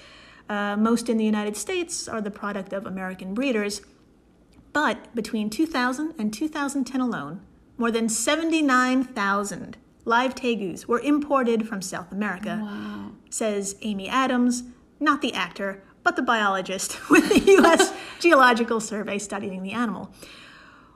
Uh, 0.47 0.75
most 0.77 1.09
in 1.09 1.17
the 1.17 1.25
United 1.25 1.55
States 1.57 2.07
are 2.07 2.21
the 2.21 2.31
product 2.31 2.73
of 2.73 2.85
American 2.85 3.33
breeders, 3.33 3.81
but 4.73 5.13
between 5.15 5.49
2000 5.49 6.13
and 6.17 6.33
2010 6.33 7.01
alone, 7.01 7.41
more 7.77 7.91
than 7.91 8.09
79,000 8.09 9.77
live 10.05 10.33
tegus 10.35 10.85
were 10.85 10.99
imported 10.99 11.67
from 11.67 11.81
South 11.81 12.11
America, 12.11 12.59
Wow. 12.63 13.11
says 13.29 13.75
Amy 13.81 14.07
Adams, 14.09 14.63
not 14.99 15.21
the 15.21 15.33
actor, 15.33 15.83
but 16.03 16.15
the 16.15 16.21
biologist 16.21 17.09
with 17.09 17.29
the 17.29 17.39
U.S. 17.53 17.93
Geological 18.19 18.79
Survey 18.79 19.17
studying 19.19 19.63
the 19.63 19.71
animal. 19.73 20.11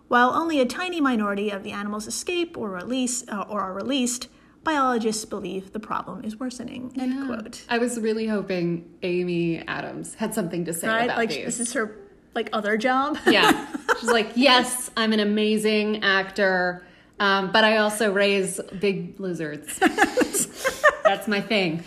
While 0.07 0.31
only 0.31 0.59
a 0.59 0.65
tiny 0.65 1.01
minority 1.01 1.49
of 1.49 1.63
the 1.63 1.71
animals 1.71 2.07
escape 2.07 2.57
or 2.57 2.69
release 2.69 3.23
uh, 3.29 3.45
or 3.49 3.61
are 3.61 3.73
released, 3.73 4.27
biologists 4.63 5.25
believe 5.25 5.73
the 5.73 5.79
problem 5.79 6.23
is 6.23 6.39
worsening. 6.39 6.93
End 6.99 7.25
quote. 7.27 7.65
I 7.69 7.77
was 7.79 7.99
really 7.99 8.27
hoping 8.27 8.89
Amy 9.01 9.59
Adams 9.67 10.15
had 10.15 10.33
something 10.33 10.65
to 10.65 10.73
say 10.73 10.87
Right? 10.87 11.05
about 11.05 11.17
Like 11.17 11.29
these. 11.29 11.45
this 11.45 11.59
is 11.59 11.73
her 11.73 11.97
like 12.35 12.49
other 12.53 12.77
job. 12.77 13.17
yeah. 13.27 13.67
She's 13.99 14.09
like, 14.09 14.31
yes, 14.35 14.89
I'm 14.97 15.13
an 15.13 15.19
amazing 15.19 16.03
actor, 16.03 16.85
um, 17.19 17.51
but 17.51 17.63
I 17.63 17.77
also 17.77 18.11
raise 18.11 18.59
big 18.79 19.19
lizards. 19.19 19.77
That's 21.03 21.27
my 21.27 21.41
thing. 21.41 21.83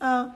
Uh, 0.00 0.30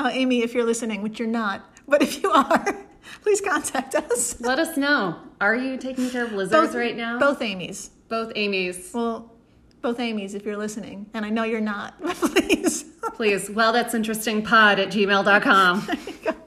Amy, 0.00 0.42
if 0.42 0.52
you're 0.54 0.64
listening, 0.64 1.02
which 1.02 1.18
you're 1.18 1.28
not, 1.28 1.64
but 1.86 2.02
if 2.02 2.22
you 2.22 2.30
are, 2.30 2.76
please 3.22 3.40
contact 3.40 3.94
us. 3.94 4.40
Let 4.40 4.58
us 4.58 4.76
know. 4.76 5.18
Are 5.40 5.56
you 5.56 5.76
taking 5.76 6.10
care 6.10 6.24
of 6.24 6.32
lizards 6.32 6.74
right 6.74 6.96
now? 6.96 7.18
Both 7.18 7.42
Amy's. 7.42 7.90
Both 8.08 8.32
Amy's. 8.36 8.90
Well, 8.94 9.32
both 9.80 9.98
Amy's 9.98 10.34
if 10.34 10.44
you're 10.44 10.56
listening, 10.56 11.06
and 11.14 11.24
I 11.26 11.30
know 11.30 11.42
you're 11.44 11.60
not, 11.60 11.94
but 12.02 12.16
please. 12.16 12.84
Please. 13.14 13.50
Well, 13.50 13.72
that's 13.72 13.94
interesting 13.94 14.42
pod 14.42 14.78
at 14.78 14.88
gmail.com. 14.88 15.88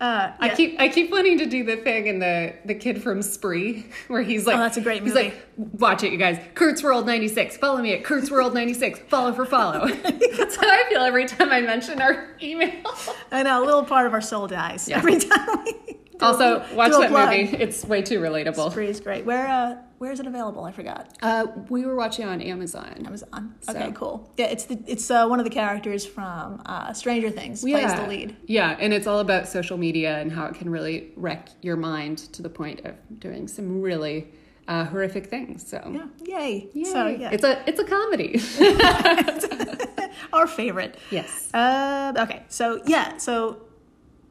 Uh, 0.00 0.32
I 0.40 0.48
keep 0.48 0.78
I 0.80 0.88
keep 0.88 1.10
wanting 1.10 1.38
to 1.38 1.46
do 1.46 1.62
the 1.64 1.76
thing 1.76 2.08
in 2.08 2.18
the 2.18 2.52
the 2.64 2.74
kid 2.74 3.02
from 3.02 3.22
Spree 3.22 3.86
where 4.08 4.22
he's 4.22 4.46
like 4.46 4.56
Oh, 4.56 4.58
that's 4.58 4.76
a 4.76 4.80
great 4.80 5.02
movie. 5.02 5.18
He's 5.18 5.32
like 5.32 5.46
watch 5.80 6.02
it 6.02 6.12
you 6.12 6.18
guys. 6.18 6.38
Kurt's 6.54 6.82
World 6.82 7.06
96. 7.06 7.56
Follow 7.58 7.80
me 7.80 7.92
at 7.94 8.04
Kurt's 8.04 8.30
World 8.30 8.54
96. 8.54 8.98
Follow 9.08 9.32
for 9.32 9.44
follow. 9.46 9.86
that's 10.36 10.56
how 10.56 10.68
I 10.68 10.84
feel 10.88 11.00
every 11.02 11.26
time 11.26 11.50
I 11.50 11.60
mention 11.60 12.00
our 12.02 12.28
email. 12.42 12.82
I 13.30 13.42
know 13.44 13.62
a 13.62 13.64
little 13.64 13.84
part 13.84 14.06
of 14.06 14.12
our 14.12 14.20
soul 14.20 14.46
dies 14.48 14.88
Yeah. 14.88 14.98
every 14.98 15.18
time 15.18 15.48
we. 15.64 15.96
Also, 16.20 16.58
watch 16.74 16.92
that 16.92 17.10
plug. 17.10 17.28
movie. 17.30 17.56
It's 17.56 17.84
way 17.84 18.02
too 18.02 18.20
relatable. 18.20 18.70
Spree 18.70 18.88
is 18.88 19.00
great. 19.00 19.24
Where 19.24 19.46
uh, 19.48 19.76
where 19.98 20.12
is 20.12 20.20
it 20.20 20.26
available? 20.26 20.64
I 20.64 20.72
forgot. 20.72 21.16
Uh, 21.22 21.46
we 21.68 21.84
were 21.86 21.96
watching 21.96 22.26
on 22.26 22.40
Amazon. 22.40 23.02
Amazon. 23.06 23.54
So- 23.60 23.72
Okay, 23.72 23.92
cool. 23.94 24.30
Yeah, 24.36 24.46
it's 24.46 24.64
the 24.64 24.78
it's 24.86 25.10
uh, 25.10 25.26
one 25.26 25.38
of 25.40 25.44
the 25.44 25.50
characters 25.50 26.04
from 26.06 26.62
uh, 26.66 26.92
Stranger 26.92 27.30
Things 27.30 27.62
plays 27.62 27.92
the 27.94 28.06
lead. 28.06 28.36
Yeah, 28.46 28.76
and 28.78 28.92
it's 28.92 29.06
all 29.06 29.18
about 29.20 29.48
social 29.48 29.76
media 29.78 30.18
and 30.18 30.30
how 30.32 30.46
it 30.46 30.54
can 30.54 30.70
really 30.70 31.12
wreck 31.16 31.48
your 31.62 31.76
mind 31.76 32.18
to 32.34 32.42
the 32.42 32.50
point 32.50 32.84
of 32.84 32.94
doing 33.18 33.48
some 33.48 33.80
really 33.82 34.28
uh, 34.68 34.84
horrific 34.86 35.26
things. 35.26 35.66
So, 35.66 35.78
Yeah, 36.24 36.38
yay. 36.38 36.68
Yay. 36.72 36.84
So 36.84 37.06
yeah, 37.08 37.30
it's 37.32 37.44
a 37.44 37.62
it's 37.68 37.80
a 37.80 37.84
comedy. 37.84 38.40
our 40.32 40.46
favorite. 40.46 40.96
yes. 41.10 41.52
Uh, 41.54 42.12
okay, 42.18 42.42
so 42.48 42.80
yeah, 42.86 43.16
so 43.16 43.58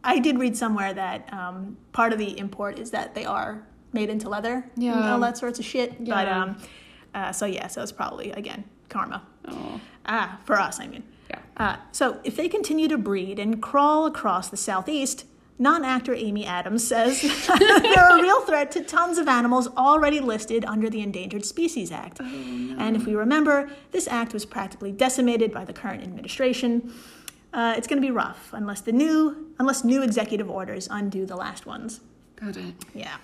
I 0.04 0.20
did 0.20 0.38
read 0.40 0.56
somewhere 0.58 0.94
that 0.94 1.32
um, 1.34 1.78
part 1.94 2.12
of 2.14 2.20
the 2.20 2.38
import 2.38 2.80
is 2.80 2.92
that 2.92 3.16
they 3.16 3.26
are 3.26 3.64
made 3.94 4.10
into 4.10 4.28
leather 4.30 4.66
and 4.76 5.06
all 5.06 5.20
that 5.20 5.38
sorts 5.38 5.60
of 5.60 5.66
shit. 5.66 5.98
But 6.04 6.28
Yeah. 6.28 6.42
um, 6.44 6.58
uh, 7.14 7.32
so 7.32 7.46
yeah, 7.46 7.68
so 7.68 7.82
it's 7.82 7.92
probably 7.92 8.32
again 8.32 8.64
karma. 8.90 9.22
Oh, 9.48 9.80
Ah, 10.06 10.40
for 10.46 10.60
us, 10.60 10.80
I 10.80 10.88
mean. 10.88 11.04
yeah. 11.30 11.40
Uh, 11.56 11.76
so 11.92 12.20
if 12.24 12.36
they 12.36 12.50
continue 12.50 12.88
to 12.90 12.98
breed 12.98 13.40
and 13.40 13.62
crawl 13.62 14.06
across 14.06 14.50
the 14.50 14.58
southeast, 14.58 15.26
non-actor 15.60 16.14
Amy 16.14 16.46
Adams 16.46 16.86
says 16.86 17.22
they're 17.60 18.18
a 18.18 18.22
real 18.22 18.42
threat 18.42 18.72
to 18.72 18.84
tons 18.84 19.18
of 19.18 19.28
animals 19.28 19.68
already 19.78 20.20
listed 20.20 20.66
under 20.66 20.90
the 20.90 21.02
Endangered 21.02 21.46
Species 21.46 21.92
Act. 21.92 22.20
And 22.20 22.96
if 22.98 23.06
we 23.06 23.16
remember, 23.16 23.70
this 23.92 24.08
act 24.08 24.34
was 24.34 24.46
practically 24.46 24.92
decimated 24.92 25.54
by 25.54 25.64
the 25.64 25.74
current 25.74 26.02
administration. 26.04 26.92
Uh, 27.54 27.76
it's 27.78 27.88
going 27.88 28.02
to 28.02 28.06
be 28.06 28.12
rough 28.12 28.50
unless 28.52 28.82
the 28.82 28.92
new 28.92 29.54
unless 29.60 29.84
new 29.84 30.02
executive 30.02 30.50
orders 30.50 30.88
undo 30.90 31.26
the 31.26 31.36
last 31.36 31.66
ones. 31.66 32.02
Got 32.36 32.58
it. 32.58 32.74
Yeah. 32.94 33.18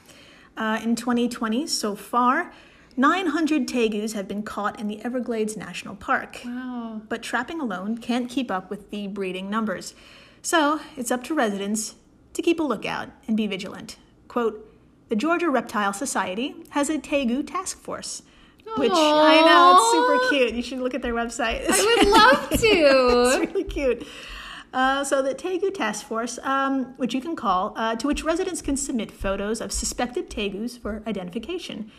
Uh, 0.56 0.80
in 0.84 0.96
2020, 0.96 1.66
so 1.68 1.96
far, 1.96 2.54
900 2.96 3.68
tegus 3.68 4.14
have 4.14 4.28
been 4.28 4.44
caught 4.44 4.80
in 4.80 4.88
the 4.88 5.02
Everglades 5.04 5.56
National 5.58 5.96
Park. 5.96 6.42
Wow. 6.46 7.02
But 7.08 7.24
trapping 7.24 7.60
alone 7.62 7.98
can't 7.98 8.30
keep 8.30 8.52
up 8.52 8.70
with 8.70 8.92
the 8.92 9.08
breeding 9.08 9.50
numbers. 9.50 9.96
So 10.42 10.80
it's 10.96 11.12
up 11.12 11.24
to 11.26 11.34
residents 11.34 11.96
to 12.34 12.42
keep 12.42 12.60
a 12.60 12.64
lookout 12.64 13.10
and 13.28 13.36
be 13.36 13.48
vigilant. 13.48 13.98
Quote, 14.28 14.66
the 15.10 15.16
Georgia 15.16 15.50
Reptile 15.50 15.94
Society 15.94 16.56
has 16.70 16.90
a 16.90 17.00
tegu 17.00 17.46
task 17.46 17.80
force. 17.80 18.22
Which 18.78 18.92
I 18.94 19.42
know, 19.42 19.76
it's 19.76 19.92
super 19.92 20.30
cute. 20.30 20.54
You 20.54 20.62
should 20.62 20.80
look 20.80 20.94
at 20.94 21.02
their 21.02 21.14
website. 21.14 21.66
I 21.70 21.96
would 21.98 22.08
love 22.20 22.50
to. 22.50 22.58
it's 22.58 23.52
really 23.52 23.64
cute. 23.64 24.08
Uh, 24.72 25.04
so 25.04 25.22
the 25.22 25.34
Tegu 25.34 25.74
Task 25.74 26.06
Force, 26.06 26.38
um, 26.44 26.94
which 26.98 27.14
you 27.14 27.22
can 27.22 27.36
call, 27.36 27.74
uh, 27.76 27.96
to 27.96 28.08
which 28.08 28.24
residents 28.24 28.62
can 28.62 28.78
submit 28.78 29.12
photos 29.12 29.62
of 29.62 29.72
suspected 29.72 30.30
tegus 30.30 30.78
for 30.80 31.02
identification. 31.08 31.92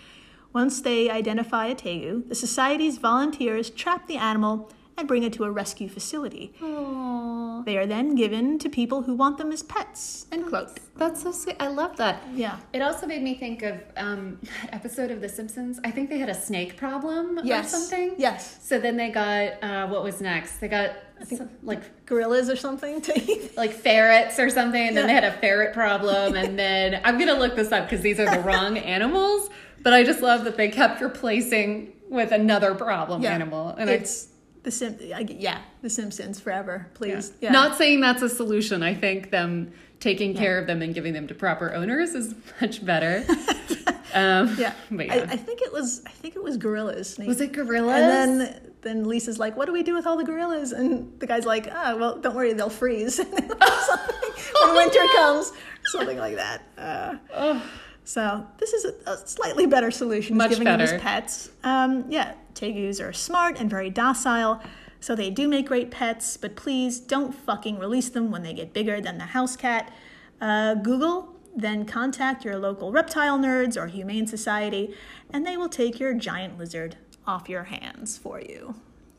Once 0.53 0.81
they 0.81 1.11
identify 1.11 1.67
a 1.67 1.75
tegu, 1.75 2.29
the 2.29 2.35
society's 2.35 2.99
volunteers 2.99 3.71
trap 3.71 4.07
the 4.07 4.17
animal 4.17 4.71
and 5.01 5.09
bring 5.09 5.23
it 5.25 5.33
to 5.35 5.45
a 5.45 5.51
rescue 5.51 5.89
facility. 5.89 6.53
Aww. 6.61 7.65
They 7.65 7.77
are 7.77 7.87
then 7.87 8.15
given 8.15 8.59
to 8.61 8.69
people 8.69 9.03
who 9.03 9.15
want 9.15 9.39
them 9.39 9.51
as 9.53 9.63
pets. 9.63 10.27
End 10.31 10.47
quote. 10.47 10.79
That's 10.97 11.23
so 11.23 11.33
sweet. 11.33 11.57
I 11.61 11.67
love 11.69 11.97
that. 11.97 12.23
Yeah. 12.35 12.59
It 12.73 12.81
also 12.83 13.07
made 13.07 13.23
me 13.23 13.35
think 13.35 13.63
of 13.63 13.81
um, 13.97 14.39
that 14.63 14.73
episode 14.75 15.11
of 15.11 15.21
The 15.21 15.29
Simpsons. 15.29 15.81
I 15.85 15.91
think 15.91 16.09
they 16.11 16.19
had 16.19 16.29
a 16.29 16.35
snake 16.35 16.77
problem 16.77 17.41
Yes. 17.43 17.67
or 17.75 17.77
something. 17.79 18.15
Yes. 18.19 18.59
So 18.63 18.79
then 18.79 18.97
they 18.97 19.11
got 19.11 19.63
uh, 19.63 19.89
what 19.89 20.03
was 20.05 20.21
next? 20.21 20.59
They 20.59 20.69
got 20.69 20.91
I 21.21 21.25
some, 21.25 21.51
like 21.63 22.07
Gorillas 22.07 22.49
or 22.49 22.57
something 22.57 23.01
to 23.03 23.19
eat. 23.31 23.57
like 23.57 23.73
ferrets 23.73 24.39
or 24.39 24.49
something, 24.51 24.89
and 24.89 24.97
then 24.97 25.09
Yeah. 25.09 25.21
they 25.21 25.27
had 25.27 25.35
a 25.35 25.39
ferret 25.39 25.75
problem, 25.75 26.35
and 26.35 26.59
then 26.59 27.01
I'm 27.05 27.19
gonna 27.19 27.35
look 27.35 27.57
this 27.57 27.73
up 27.73 27.89
because 27.89 28.03
these 28.03 28.19
are 28.21 28.31
the 28.31 28.41
wrong 28.49 28.79
animals. 28.79 29.51
But 29.83 29.93
I 29.95 30.03
just 30.05 30.21
love 30.23 30.45
that 30.45 30.57
they 30.59 30.69
kept 30.69 31.01
replacing 31.01 31.93
with 32.11 32.33
another 32.33 32.75
problem 32.75 33.23
Yeah. 33.23 33.33
animal, 33.35 33.69
and 33.79 33.89
it's 33.91 34.29
the 34.63 34.71
Sim. 34.71 34.99
I, 35.15 35.21
yeah, 35.21 35.61
the 35.83 35.91
Simpsons 35.91 36.39
forever, 36.41 36.87
please. 36.95 37.33
yeah. 37.41 37.49
Yeah. 37.49 37.53
not 37.53 37.77
saying 37.79 38.01
that's 38.01 38.23
a 38.23 38.29
solution. 38.29 38.83
I 38.83 38.95
think 38.95 39.31
them 39.31 39.73
taking 40.01 40.35
care 40.35 40.59
of 40.59 40.67
them 40.67 40.81
and 40.83 40.95
giving 40.95 41.13
them 41.13 41.27
to 41.29 41.35
proper 41.35 41.73
owners 41.75 42.15
is 42.15 42.35
much 42.61 42.85
better. 42.85 43.25
um, 44.15 44.55
Yeah. 44.59 44.73
but 44.91 45.11
I, 45.11 45.17
yeah. 45.17 45.27
I 45.31 45.37
think 45.37 45.61
it 45.63 45.73
was. 45.73 46.03
I 46.07 46.11
think 46.11 46.37
it 46.37 46.43
was 46.43 46.57
gorillas. 46.57 47.19
was 47.19 47.41
it 47.41 47.53
gorillas? 47.53 47.97
And 48.03 48.41
then 48.41 48.73
then 48.83 49.05
Lisa's 49.05 49.39
like, 49.39 49.57
"What 49.57 49.67
do 49.67 49.73
we 49.73 49.83
do 49.83 49.95
with 49.95 50.07
all 50.07 50.17
the 50.17 50.25
gorillas?" 50.25 50.73
And 50.73 51.19
the 51.21 51.27
guy's 51.27 51.45
like, 51.45 51.69
"Ah, 51.71 51.97
well, 51.99 52.19
don't 52.19 52.35
worry, 52.35 52.53
they'll 52.55 52.71
freeze 52.71 53.19
when 53.19 54.75
winter 54.75 55.01
comes, 55.17 55.53
something 55.87 56.19
like 56.19 56.37
that." 56.37 56.63
Uh, 56.79 57.61
So 58.05 58.45
this 58.59 58.73
is 58.73 58.85
a, 58.87 59.11
a 59.11 59.17
slightly 59.27 59.67
better 59.67 59.91
solution. 59.91 60.37
Much 60.37 60.51
giving 60.51 60.65
them 60.65 60.81
as 60.81 61.01
pets. 61.01 61.51
Um, 61.63 62.07
yeah, 62.09 62.33
tegus 62.55 63.01
are 63.01 63.13
smart 63.13 63.59
and 63.59 63.69
very 63.69 63.91
docile, 63.91 64.63
so 65.01 65.15
they 65.15 65.31
do 65.31 65.49
make 65.49 65.67
great 65.67 65.91
pets. 65.91 66.37
But 66.37 66.57
please 66.57 67.01
don't 67.01 67.35
fucking 67.35 67.79
release 67.79 68.09
them 68.09 68.31
when 68.31 68.43
they 68.43 68.53
get 68.53 68.73
bigger 68.73 69.01
than 69.01 69.19
the 69.19 69.27
house 69.27 69.57
cat. 69.57 69.93
Uh, 70.41 70.75
Google, 70.75 71.35
then 71.55 71.85
contact 71.85 72.45
your 72.45 72.59
local 72.59 72.93
reptile 72.93 73.39
nerds 73.39 73.77
or 73.77 73.87
humane 73.87 74.27
society, 74.27 74.95
and 75.31 75.47
they 75.47 75.57
will 75.57 75.69
take 75.69 75.99
your 75.99 76.15
giant 76.15 76.59
lizard 76.59 76.97
off 77.27 77.49
your 77.49 77.65
hands 77.65 78.19
for 78.19 78.41
you. 78.41 78.75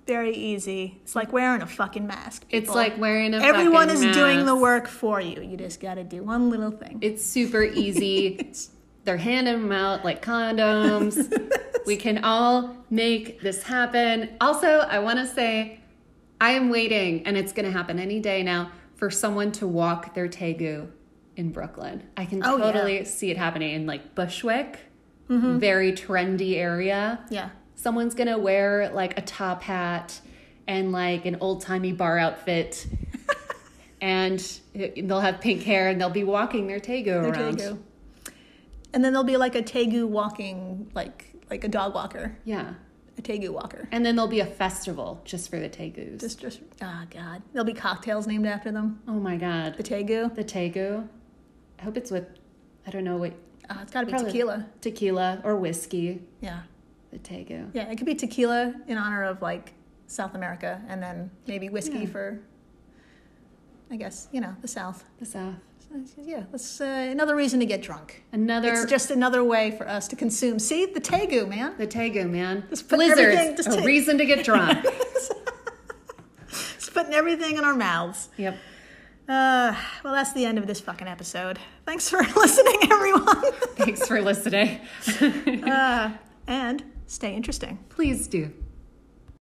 Very 0.07 0.35
easy. 0.35 0.99
It's 1.03 1.15
like 1.15 1.31
wearing 1.31 1.61
a 1.61 1.67
fucking 1.67 2.07
mask. 2.07 2.45
It's 2.49 2.69
like 2.69 2.97
wearing 2.97 3.33
a 3.33 3.39
fucking 3.39 3.51
mask. 3.51 3.59
Everyone 3.59 3.89
is 3.89 3.99
fucking 3.99 4.13
doing 4.13 4.45
the 4.45 4.55
work 4.55 4.87
for 4.87 5.21
you. 5.21 5.41
You 5.41 5.57
just 5.57 5.79
got 5.79 5.95
to 5.95 6.03
do 6.03 6.23
one 6.23 6.49
little 6.49 6.71
thing. 6.71 6.97
It's 7.01 7.23
super 7.23 7.63
easy. 7.63 8.51
They're 9.03 9.17
handing 9.17 9.61
them 9.63 9.71
out 9.71 10.05
like 10.05 10.21
condoms. 10.23 11.31
we 11.85 11.95
can 11.97 12.23
all 12.23 12.75
make 12.89 13.41
this 13.41 13.63
happen. 13.63 14.29
Also, 14.39 14.67
I 14.67 14.99
want 14.99 15.19
to 15.19 15.25
say 15.25 15.79
I 16.39 16.51
am 16.51 16.69
waiting, 16.69 17.25
and 17.25 17.37
it's 17.37 17.51
going 17.53 17.65
to 17.65 17.71
happen 17.71 17.99
any 17.99 18.19
day 18.19 18.43
now, 18.43 18.71
for 18.95 19.09
someone 19.09 19.51
to 19.53 19.67
walk 19.67 20.13
their 20.13 20.27
Tegu 20.27 20.89
in 21.35 21.51
Brooklyn. 21.51 22.03
I 22.17 22.25
can 22.25 22.43
Oh, 22.43 22.57
yeah. 22.57 22.63
totally 22.71 23.05
see 23.05 23.31
it 23.31 23.37
happening 23.37 23.73
in 23.73 23.85
like 23.87 24.13
Bushwick, 24.15 24.79
mm-hmm. 25.29 25.57
very 25.59 25.91
trendy 25.93 26.55
area. 26.57 27.19
yeah. 27.29 27.49
Someone's 27.75 28.13
going 28.13 28.27
to 28.27 28.37
wear 28.37 28.91
like 28.93 29.17
a 29.17 29.21
top 29.23 29.63
hat 29.63 30.21
and 30.67 30.91
like 30.91 31.25
an 31.25 31.37
old 31.41 31.61
timey 31.61 31.91
bar 31.93 32.19
outfit. 32.19 32.85
and 34.01 34.59
they'll 34.75 35.19
have 35.19 35.41
pink 35.41 35.63
hair 35.63 35.89
and 35.89 35.99
they'll 35.99 36.09
be 36.11 36.23
walking 36.23 36.67
their 36.67 36.79
Tegu 36.79 37.05
Their 37.05 37.31
around. 37.31 37.83
And 38.93 39.03
then 39.03 39.13
there'll 39.13 39.23
be 39.23 39.37
like 39.37 39.55
a 39.55 39.61
tegu 39.63 40.07
walking, 40.07 40.91
like 40.93 41.33
like 41.49 41.63
a 41.63 41.67
dog 41.67 41.93
walker, 41.93 42.37
Yeah. 42.45 42.73
a 43.17 43.21
tegu 43.21 43.49
walker. 43.49 43.87
And 43.91 44.05
then 44.05 44.15
there'll 44.15 44.29
be 44.29 44.39
a 44.39 44.45
festival 44.45 45.21
just 45.25 45.49
for 45.49 45.59
the 45.59 45.67
Tegus. 45.69 46.19
Just, 46.19 46.39
just, 46.39 46.59
oh 46.81 47.03
god, 47.09 47.41
there'll 47.53 47.65
be 47.65 47.73
cocktails 47.73 48.25
named 48.27 48.45
after 48.47 48.71
them. 48.71 49.01
oh 49.07 49.13
my 49.19 49.35
god. 49.37 49.75
The 49.77 49.83
tegu. 49.83 50.33
The 50.33 50.43
Tegu. 50.43 51.07
I 51.79 51.83
hope 51.83 51.97
it's 51.97 52.11
with, 52.11 52.25
I 52.87 52.91
don't 52.91 53.03
know 53.03 53.17
what, 53.17 53.33
Oh, 53.69 53.77
it's 53.81 53.91
got 53.91 54.01
to 54.01 54.05
be 54.07 54.11
tequila. 54.13 54.65
tequila 54.81 55.41
or 55.43 55.55
whiskey. 55.55 56.21
Yeah, 56.41 56.61
The 57.11 57.19
Tegu. 57.19 57.69
yeah. 57.73 57.89
It 57.89 57.95
could 57.97 58.05
be 58.05 58.15
tequila 58.15 58.73
in 58.87 58.97
honor 58.97 59.23
of 59.23 59.41
like 59.41 59.73
South 60.07 60.35
America, 60.35 60.81
and 60.89 61.01
then 61.01 61.31
maybe 61.47 61.69
whiskey 61.69 61.99
Yeah. 61.99 62.05
for, 62.07 62.39
I 63.89 63.95
guess 63.97 64.27
you 64.31 64.41
know 64.41 64.55
the 64.61 64.67
South. 64.67 65.03
The 65.19 65.25
South. 65.25 65.55
Yeah, 66.17 66.43
that's 66.51 66.79
uh, 66.81 66.85
another 66.85 67.35
reason 67.35 67.59
to 67.59 67.65
get 67.65 67.81
drunk. 67.81 68.23
Another, 68.31 68.71
It's 68.73 68.85
just 68.85 69.11
another 69.11 69.43
way 69.43 69.71
for 69.71 69.87
us 69.87 70.07
to 70.09 70.15
consume. 70.15 70.57
See 70.59 70.85
the 70.85 71.01
tegu, 71.01 71.47
man. 71.47 71.75
the 71.77 71.85
Tegu, 71.87 72.29
man. 72.29 72.63
Just 72.69 72.91
Lizards. 72.91 73.57
just 73.57 73.69
a 73.69 73.75
take- 73.77 73.85
reason 73.85 74.17
to 74.17 74.25
get 74.25 74.45
drunk. 74.45 74.85
Just 76.49 76.93
putting 76.93 77.13
everything 77.13 77.57
in 77.57 77.63
our 77.63 77.75
mouths. 77.75 78.29
yep. 78.37 78.57
Uh, 79.29 79.73
well, 80.03 80.13
that's 80.13 80.33
the 80.33 80.43
end 80.45 80.57
of 80.57 80.67
this 80.67 80.81
fucking 80.81 81.07
episode. 81.07 81.57
Thanks 81.85 82.09
for 82.09 82.19
listening, 82.35 82.79
everyone. 82.91 83.51
Thanks 83.75 84.05
for 84.07 84.21
listening. 84.21 84.79
uh, 85.63 86.17
and 86.47 86.83
stay 87.07 87.33
interesting. 87.33 87.79
Please 87.89 88.27
do. 88.27 88.51